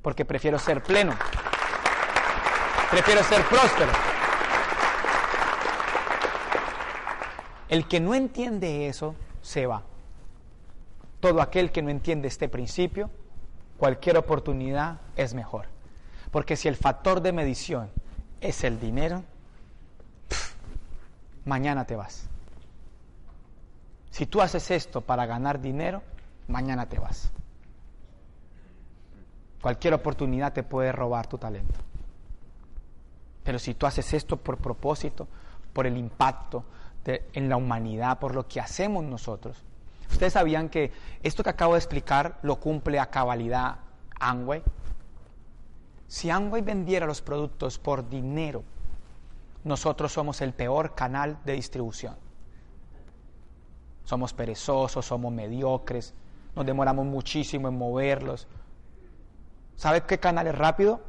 Porque 0.02 0.26
prefiero 0.26 0.60
ser 0.60 0.84
pleno. 0.84 1.14
Prefiero 2.92 3.24
ser 3.24 3.44
próspero. 3.46 3.92
El 7.70 7.88
que 7.88 8.00
no 8.00 8.14
entiende 8.14 8.88
eso, 8.88 9.16
se 9.42 9.66
va. 9.66 9.84
Todo 11.22 11.42
aquel 11.42 11.72
que 11.72 11.82
no 11.82 11.90
entiende 11.90 12.28
este 12.28 12.50
principio, 12.50 13.10
cualquier 13.78 14.18
oportunidad 14.18 15.00
es 15.16 15.34
mejor. 15.34 15.68
Porque 16.32 16.58
si 16.58 16.68
el 16.68 16.76
factor 16.76 17.22
de 17.22 17.32
medición 17.32 17.90
es 18.42 18.64
el 18.66 18.80
dinero, 18.80 19.24
mañana 21.46 21.86
te 21.86 21.96
vas. 21.96 22.30
Si 24.14 24.28
tú 24.28 24.42
haces 24.42 24.70
esto 24.70 25.02
para 25.02 25.26
ganar 25.26 25.60
dinero, 25.60 26.04
mañana 26.48 26.88
te 26.88 27.00
vas. 27.00 27.32
Cualquier 29.60 29.96
oportunidad 29.96 30.54
te 30.54 30.62
puede 30.62 30.92
robar 30.92 31.26
tu 31.26 31.40
talento. 31.40 31.80
Pero 33.44 33.58
si 33.58 33.74
tú 33.74 33.88
haces 33.88 34.14
esto 34.14 34.38
por 34.38 34.60
propósito, 34.60 35.28
por 35.74 35.88
el 35.88 35.98
impacto 35.98 36.64
en 37.06 37.50
la 37.50 37.58
humanidad, 37.58 38.20
por 38.20 38.36
lo 38.36 38.48
que 38.48 38.62
hacemos 38.62 39.04
nosotros. 39.04 39.58
Ustedes 40.12 40.34
sabían 40.34 40.70
que 40.70 40.92
esto 41.24 41.42
que 41.42 41.50
acabo 41.50 41.74
de 41.74 41.80
explicar 41.80 42.38
lo 42.44 42.60
cumple 42.60 43.00
a 43.00 43.10
cabalidad 43.10 43.78
Amway. 44.20 44.62
Si 46.08 46.30
Amway 46.30 46.62
vendiera 46.62 47.08
los 47.08 47.24
productos 47.24 47.80
por 47.80 48.08
dinero, 48.08 48.64
nosotros 49.64 50.14
somos 50.14 50.40
el 50.42 50.54
peor 50.54 50.94
canal 50.94 51.40
de 51.46 51.54
distribución. 51.54 52.23
Somos 54.04 54.34
perezosos, 54.34 55.06
somos 55.06 55.32
mediocres, 55.32 56.14
nos 56.56 56.66
demoramos 56.66 57.06
muchísimo 57.06 57.68
en 57.68 57.78
moverlos. 57.78 58.48
¿Sabes 59.76 60.04
qué 60.04 60.20
canal 60.20 60.48
es 60.48 60.58
rápido? 60.58 61.02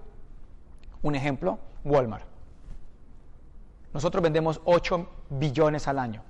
Un 1.02 1.14
ejemplo, 1.14 1.58
Walmart. 1.84 2.24
Nosotros 3.92 4.22
vendemos 4.22 4.60
8 4.64 5.08
billones 5.30 5.86
al 5.86 5.98
año. 5.98 6.22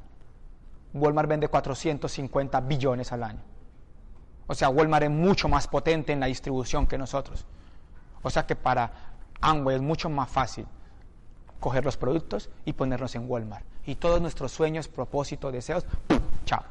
Walmart 0.92 1.28
vende 1.28 1.48
450 1.48 2.60
billones 2.60 3.12
al 3.12 3.22
año. 3.22 3.40
O 4.46 4.54
sea, 4.54 4.68
Walmart 4.68 5.04
es 5.04 5.10
mucho 5.10 5.48
más 5.48 5.66
potente 5.66 6.12
en 6.12 6.20
la 6.20 6.26
distribución 6.26 6.86
que 6.86 6.98
nosotros. 6.98 7.46
O 8.22 8.30
sea 8.30 8.46
que 8.46 8.56
para 8.56 8.92
Amway 9.40 9.76
es 9.76 9.82
mucho 9.82 10.08
más 10.10 10.28
fácil 10.28 10.66
coger 11.60 11.84
los 11.84 11.96
productos 11.96 12.50
y 12.64 12.74
ponerlos 12.74 13.14
en 13.14 13.30
Walmart. 13.30 13.64
Y 13.86 13.94
todos 13.94 14.20
nuestros 14.20 14.52
sueños, 14.52 14.88
propósitos, 14.88 15.52
deseos, 15.52 15.86
Chao. 16.44 16.62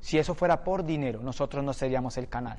Si 0.00 0.18
eso 0.18 0.34
fuera 0.34 0.64
por 0.64 0.84
dinero, 0.84 1.20
nosotros 1.22 1.62
no 1.62 1.72
seríamos 1.72 2.16
el 2.16 2.28
canal. 2.28 2.58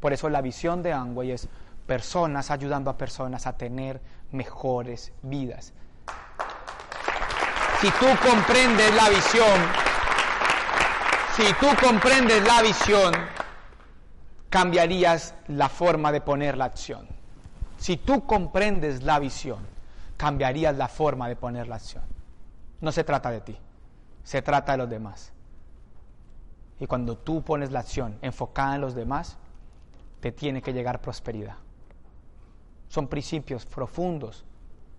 Por 0.00 0.12
eso 0.12 0.28
la 0.28 0.40
visión 0.40 0.82
de 0.82 0.92
Angway 0.92 1.32
es 1.32 1.48
personas 1.86 2.50
ayudando 2.50 2.90
a 2.90 2.96
personas 2.96 3.46
a 3.46 3.56
tener 3.56 4.00
mejores 4.32 5.12
vidas. 5.22 5.72
Si 7.80 7.90
tú 7.90 8.06
comprendes 8.22 8.94
la 8.94 9.08
visión, 9.08 9.60
si 11.36 11.44
tú 11.54 11.66
comprendes 11.80 12.42
la 12.44 12.62
visión, 12.62 13.12
cambiarías 14.48 15.34
la 15.48 15.68
forma 15.68 16.12
de 16.12 16.20
poner 16.20 16.56
la 16.56 16.66
acción. 16.66 17.08
Si 17.78 17.96
tú 17.96 18.26
comprendes 18.26 19.02
la 19.02 19.18
visión, 19.18 19.66
cambiarías 20.16 20.76
la 20.76 20.88
forma 20.88 21.28
de 21.28 21.36
poner 21.36 21.68
la 21.68 21.76
acción. 21.76 22.04
No 22.80 22.92
se 22.92 23.02
trata 23.02 23.30
de 23.30 23.40
ti, 23.40 23.58
se 24.24 24.42
trata 24.42 24.72
de 24.72 24.78
los 24.78 24.90
demás. 24.90 25.32
Y 26.80 26.86
cuando 26.86 27.16
tú 27.16 27.42
pones 27.42 27.70
la 27.70 27.80
acción 27.80 28.18
enfocada 28.22 28.74
en 28.74 28.80
los 28.80 28.94
demás, 28.94 29.36
te 30.20 30.32
tiene 30.32 30.62
que 30.62 30.72
llegar 30.72 31.00
prosperidad. 31.00 31.56
Son 32.88 33.08
principios 33.08 33.66
profundos 33.66 34.44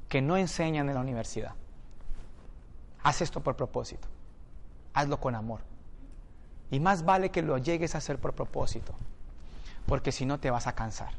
que 0.10 0.22
no 0.22 0.38
enseñan 0.38 0.90
en 0.90 0.96
la 0.96 1.02
universidad. 1.02 1.54
Haz 3.04 3.22
esto 3.22 3.42
por 3.42 3.56
propósito. 3.56 4.08
Hazlo 4.94 5.20
con 5.20 5.36
amor. 5.36 5.62
Y 6.72 6.80
más 6.80 7.04
vale 7.04 7.30
que 7.32 7.42
lo 7.42 7.58
llegues 7.58 7.96
a 7.96 8.00
hacer 8.00 8.18
por 8.18 8.34
propósito, 8.34 8.94
porque 9.86 10.12
si 10.12 10.26
no 10.26 10.40
te 10.40 10.50
vas 10.50 10.68
a 10.68 10.74
cansar. 10.74 11.12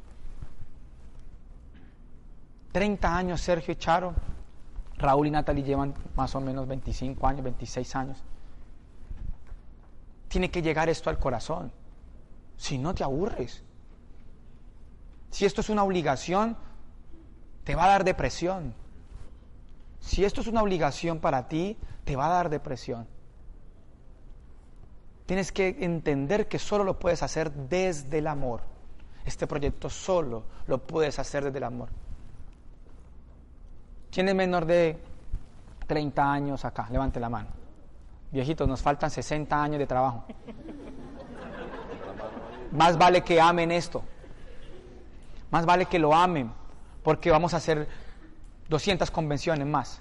30 2.72 3.16
años 3.16 3.40
Sergio 3.40 3.72
y 3.72 3.76
Charo, 3.76 4.14
Raúl 4.98 5.26
y 5.26 5.30
Natalie 5.30 5.64
llevan 5.64 5.94
más 6.16 6.34
o 6.34 6.40
menos 6.40 6.66
25 6.68 7.26
años, 7.26 7.42
26 7.42 7.96
años. 7.96 8.22
Tiene 10.28 10.50
que 10.50 10.62
llegar 10.62 10.88
esto 10.88 11.10
al 11.10 11.18
corazón. 11.18 11.72
Si 12.56 12.78
no 12.78 12.94
te 12.94 13.04
aburres. 13.04 13.62
Si 15.30 15.44
esto 15.44 15.60
es 15.60 15.68
una 15.68 15.82
obligación, 15.82 16.56
te 17.64 17.74
va 17.74 17.84
a 17.84 17.88
dar 17.88 18.04
depresión. 18.04 18.74
Si 20.00 20.24
esto 20.24 20.42
es 20.42 20.46
una 20.46 20.62
obligación 20.62 21.18
para 21.18 21.48
ti, 21.48 21.76
te 22.04 22.14
va 22.14 22.26
a 22.26 22.30
dar 22.30 22.50
depresión. 22.50 23.06
Tienes 25.26 25.50
que 25.50 25.76
entender 25.80 26.48
que 26.48 26.58
solo 26.58 26.84
lo 26.84 26.98
puedes 26.98 27.22
hacer 27.22 27.50
desde 27.50 28.18
el 28.18 28.26
amor. 28.26 28.60
Este 29.24 29.46
proyecto 29.46 29.88
solo 29.88 30.44
lo 30.66 30.86
puedes 30.86 31.18
hacer 31.18 31.44
desde 31.44 31.58
el 31.58 31.64
amor. 31.64 31.88
¿Quién 34.14 34.28
es 34.28 34.34
menor 34.34 34.64
de 34.64 34.96
30 35.88 36.32
años 36.32 36.64
acá? 36.64 36.86
Levante 36.90 37.18
la 37.18 37.28
mano. 37.28 37.48
Viejitos, 38.30 38.68
nos 38.68 38.80
faltan 38.80 39.10
60 39.10 39.60
años 39.60 39.78
de 39.78 39.86
trabajo. 39.86 40.24
Más 42.72 42.96
vale 42.96 43.22
que 43.22 43.40
amen 43.40 43.72
esto. 43.72 44.04
Más 45.50 45.66
vale 45.66 45.86
que 45.86 45.98
lo 45.98 46.14
amen, 46.14 46.52
porque 47.02 47.30
vamos 47.30 47.54
a 47.54 47.56
hacer 47.56 47.88
200 48.68 49.10
convenciones 49.10 49.66
más. 49.66 50.00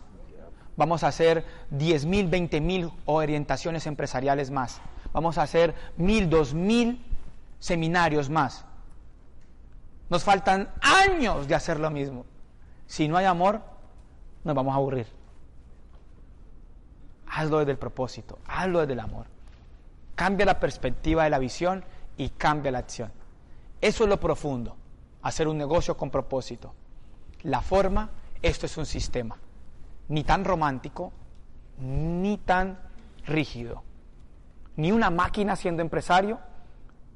Vamos 0.78 1.03
a 1.03 1.07
hacer 1.07 1.45
10 1.72 2.05
mil, 2.05 2.28
20 2.28 2.61
mil 2.61 2.91
orientaciones 3.05 3.88
empresariales 3.88 4.51
más 4.51 4.80
vamos 5.14 5.38
a 5.38 5.43
hacer 5.43 5.74
mil, 5.95 6.30
dos 6.30 6.53
mil 6.53 6.99
seminarios 7.59 8.30
más. 8.30 8.66
Nos 10.09 10.24
faltan 10.24 10.70
años 10.82 11.47
de 11.47 11.55
hacer 11.55 11.80
lo 11.80 11.89
mismo. 11.89 12.26
Si 12.88 13.07
no 13.07 13.16
hay 13.16 13.26
amor, 13.26 13.61
nos 14.43 14.55
vamos 14.55 14.73
a 14.73 14.77
aburrir. 14.77 15.07
Hazlo 17.27 17.59
desde 17.59 17.71
el 17.71 17.77
propósito, 17.77 18.39
hazlo 18.47 18.81
desde 18.81 18.93
el 18.93 18.99
amor. 18.99 19.25
Cambia 20.15 20.45
la 20.45 20.59
perspectiva 20.59 21.23
de 21.23 21.29
la 21.29 21.39
visión 21.39 21.83
y 22.17 22.29
cambia 22.29 22.71
la 22.71 22.79
acción. 22.79 23.11
Eso 23.81 24.03
es 24.03 24.09
lo 24.09 24.19
profundo, 24.19 24.75
hacer 25.21 25.47
un 25.47 25.57
negocio 25.57 25.97
con 25.97 26.09
propósito. 26.09 26.73
La 27.41 27.61
forma, 27.61 28.11
esto 28.41 28.65
es 28.65 28.77
un 28.77 28.85
sistema, 28.85 29.37
ni 30.07 30.23
tan 30.23 30.45
romántico, 30.45 31.11
ni 31.79 32.37
tan 32.37 32.79
rígido 33.25 33.83
ni 34.75 34.91
una 34.91 35.09
máquina 35.09 35.55
siendo 35.55 35.81
empresario, 35.81 36.39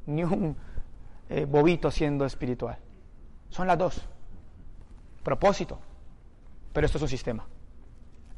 ni 0.05 0.23
un 0.23 0.55
eh, 1.30 1.45
bobito 1.45 1.91
siendo 1.91 2.25
espiritual. 2.25 2.78
Son 3.49 3.67
las 3.67 3.78
dos. 3.78 4.01
Propósito. 5.23 5.80
Pero 6.78 6.86
esto 6.86 6.99
es 6.99 7.01
un 7.01 7.09
sistema. 7.09 7.43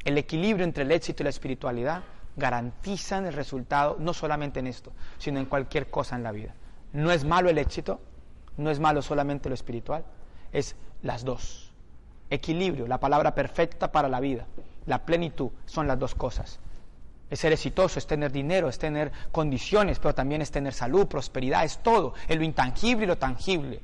El 0.06 0.18
equilibrio 0.18 0.64
entre 0.64 0.84
el 0.84 0.92
éxito 0.94 1.22
y 1.22 1.26
la 1.26 1.30
espiritualidad 1.30 2.04
garantizan 2.38 3.26
el 3.26 3.34
resultado 3.34 3.98
no 4.00 4.14
solamente 4.14 4.62
en 4.62 4.68
esto, 4.68 4.94
sino 5.18 5.42
en 5.42 5.46
cualquier 5.46 5.90
cosa 5.90 6.16
en 6.16 6.24
la 6.24 6.32
vida. 6.32 6.56
No 6.94 7.12
es 7.12 7.26
malo 7.26 7.50
el 7.50 7.58
éxito, 7.58 8.00
no 8.56 8.72
es 8.72 8.80
malo 8.80 9.02
solamente 9.02 9.50
lo 9.50 9.56
espiritual, 9.56 10.06
es 10.54 10.78
las 11.02 11.26
dos. 11.26 11.74
Equilibrio, 12.30 12.88
la 12.88 13.02
palabra 13.02 13.36
perfecta 13.36 13.92
para 13.92 14.08
la 14.08 14.22
vida, 14.22 14.46
la 14.86 15.04
plenitud, 15.04 15.50
son 15.66 15.86
las 15.86 16.00
dos 16.00 16.16
cosas. 16.16 16.62
Es 17.30 17.42
ser 17.42 17.52
exitoso, 17.52 18.00
es 18.00 18.08
tener 18.08 18.32
dinero, 18.32 18.70
es 18.70 18.80
tener 18.80 19.12
condiciones, 19.34 20.00
pero 20.00 20.16
también 20.16 20.42
es 20.42 20.50
tener 20.50 20.74
salud, 20.74 21.08
prosperidad, 21.08 21.66
es 21.66 21.80
todo, 21.80 22.14
es 22.26 22.38
lo 22.38 22.46
intangible 22.46 23.04
y 23.04 23.08
lo 23.08 23.18
tangible. 23.18 23.82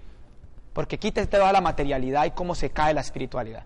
Porque 0.72 0.98
quita 0.98 1.26
toda 1.26 1.52
la 1.52 1.60
materialidad 1.60 2.24
y 2.24 2.32
cómo 2.32 2.56
se 2.56 2.70
cae 2.70 2.94
la 2.94 3.02
espiritualidad. 3.02 3.66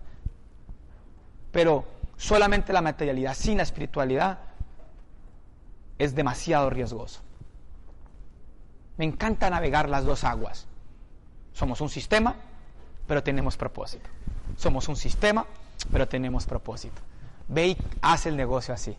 Pero 1.52 1.84
solamente 2.16 2.72
la 2.72 2.80
materialidad 2.80 3.34
sin 3.34 3.56
la 3.58 3.62
espiritualidad 3.62 4.38
es 5.98 6.14
demasiado 6.14 6.70
riesgoso. 6.70 7.20
Me 8.96 9.04
encanta 9.04 9.50
navegar 9.50 9.88
las 9.88 10.04
dos 10.04 10.24
aguas. 10.24 10.66
Somos 11.52 11.80
un 11.80 11.88
sistema, 11.88 12.36
pero 13.06 13.22
tenemos 13.22 13.56
propósito. 13.56 14.08
Somos 14.56 14.88
un 14.88 14.96
sistema, 14.96 15.46
pero 15.90 16.06
tenemos 16.06 16.46
propósito. 16.46 17.00
Ve 17.48 17.68
y 17.68 17.76
haz 18.02 18.26
el 18.26 18.36
negocio 18.36 18.72
así. 18.74 18.96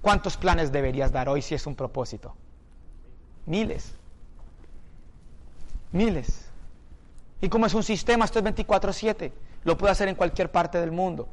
¿Cuántos 0.00 0.36
planes 0.36 0.72
deberías 0.72 1.12
dar 1.12 1.28
hoy 1.28 1.42
si 1.42 1.54
es 1.54 1.66
un 1.66 1.74
propósito? 1.74 2.34
Miles. 3.46 3.92
Miles. 5.92 6.46
Y 7.40 7.48
como 7.48 7.66
es 7.66 7.74
un 7.74 7.82
sistema, 7.82 8.24
esto 8.24 8.38
es 8.38 8.44
24/7. 8.44 9.32
Lo 9.64 9.76
puede 9.76 9.92
hacer 9.92 10.08
en 10.08 10.14
cualquier 10.14 10.50
parte 10.50 10.80
del 10.80 10.90
mundo. 10.90 11.28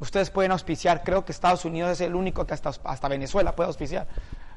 Ustedes 0.00 0.30
pueden 0.30 0.52
auspiciar, 0.52 1.02
creo 1.02 1.24
que 1.24 1.32
Estados 1.32 1.64
Unidos 1.64 1.92
es 1.92 2.00
el 2.00 2.14
único 2.14 2.46
que 2.46 2.54
hasta, 2.54 3.08
Venezuela 3.08 3.54
puede 3.54 3.68
auspiciar. 3.68 4.06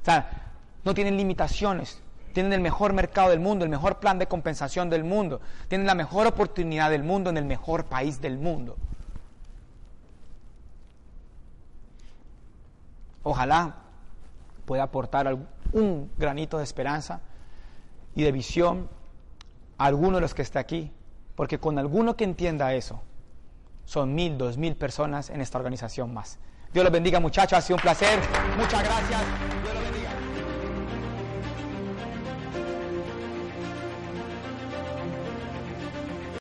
O 0.02 0.06
sea, 0.06 0.52
no 0.84 0.94
tienen 0.94 1.16
limitaciones. 1.16 2.02
Tienen 2.34 2.54
el 2.54 2.62
mejor 2.62 2.94
mercado 2.94 3.30
del 3.30 3.40
mundo, 3.40 3.64
el 3.64 3.70
mejor 3.70 4.00
plan 4.00 4.20
de 4.20 4.28
compensación 4.28 4.90
del 4.90 5.04
mundo. 5.04 5.42
Tienen 5.68 5.88
la 5.88 5.96
mejor 5.96 6.28
oportunidad 6.28 6.90
del 6.90 7.04
mundo 7.04 7.30
en 7.30 7.38
el 7.38 7.46
mejor 7.46 7.86
país 7.86 8.22
del 8.22 8.38
mundo. 8.38 8.78
Ojalá 13.24 13.76
pueda 14.66 14.84
aportar 14.84 15.38
un 15.72 16.12
granito 16.18 16.58
de 16.58 16.64
esperanza 16.64 17.22
y 18.16 18.24
de 18.24 18.32
visión 18.32 18.90
a 19.78 19.86
alguno 19.86 20.18
de 20.18 20.22
los 20.22 20.34
que 20.34 20.42
está 20.42 20.60
aquí, 20.60 20.92
porque 21.38 21.60
con 21.60 21.78
alguno 21.78 22.18
que 22.18 22.24
entienda 22.24 22.74
eso, 22.74 23.00
son 23.86 24.16
mil, 24.16 24.40
dos 24.40 24.58
mil 24.58 24.76
personas 24.76 25.30
en 25.30 25.40
esta 25.40 25.60
organización 25.60 26.12
más. 26.12 26.40
Dios 26.74 26.84
los 26.84 26.92
bendiga 26.92 27.20
muchachos, 27.20 27.60
ha 27.60 27.62
sido 27.62 27.76
un 27.76 27.84
placer, 27.84 28.20
muchas 28.58 28.84
gracias. 28.84 29.87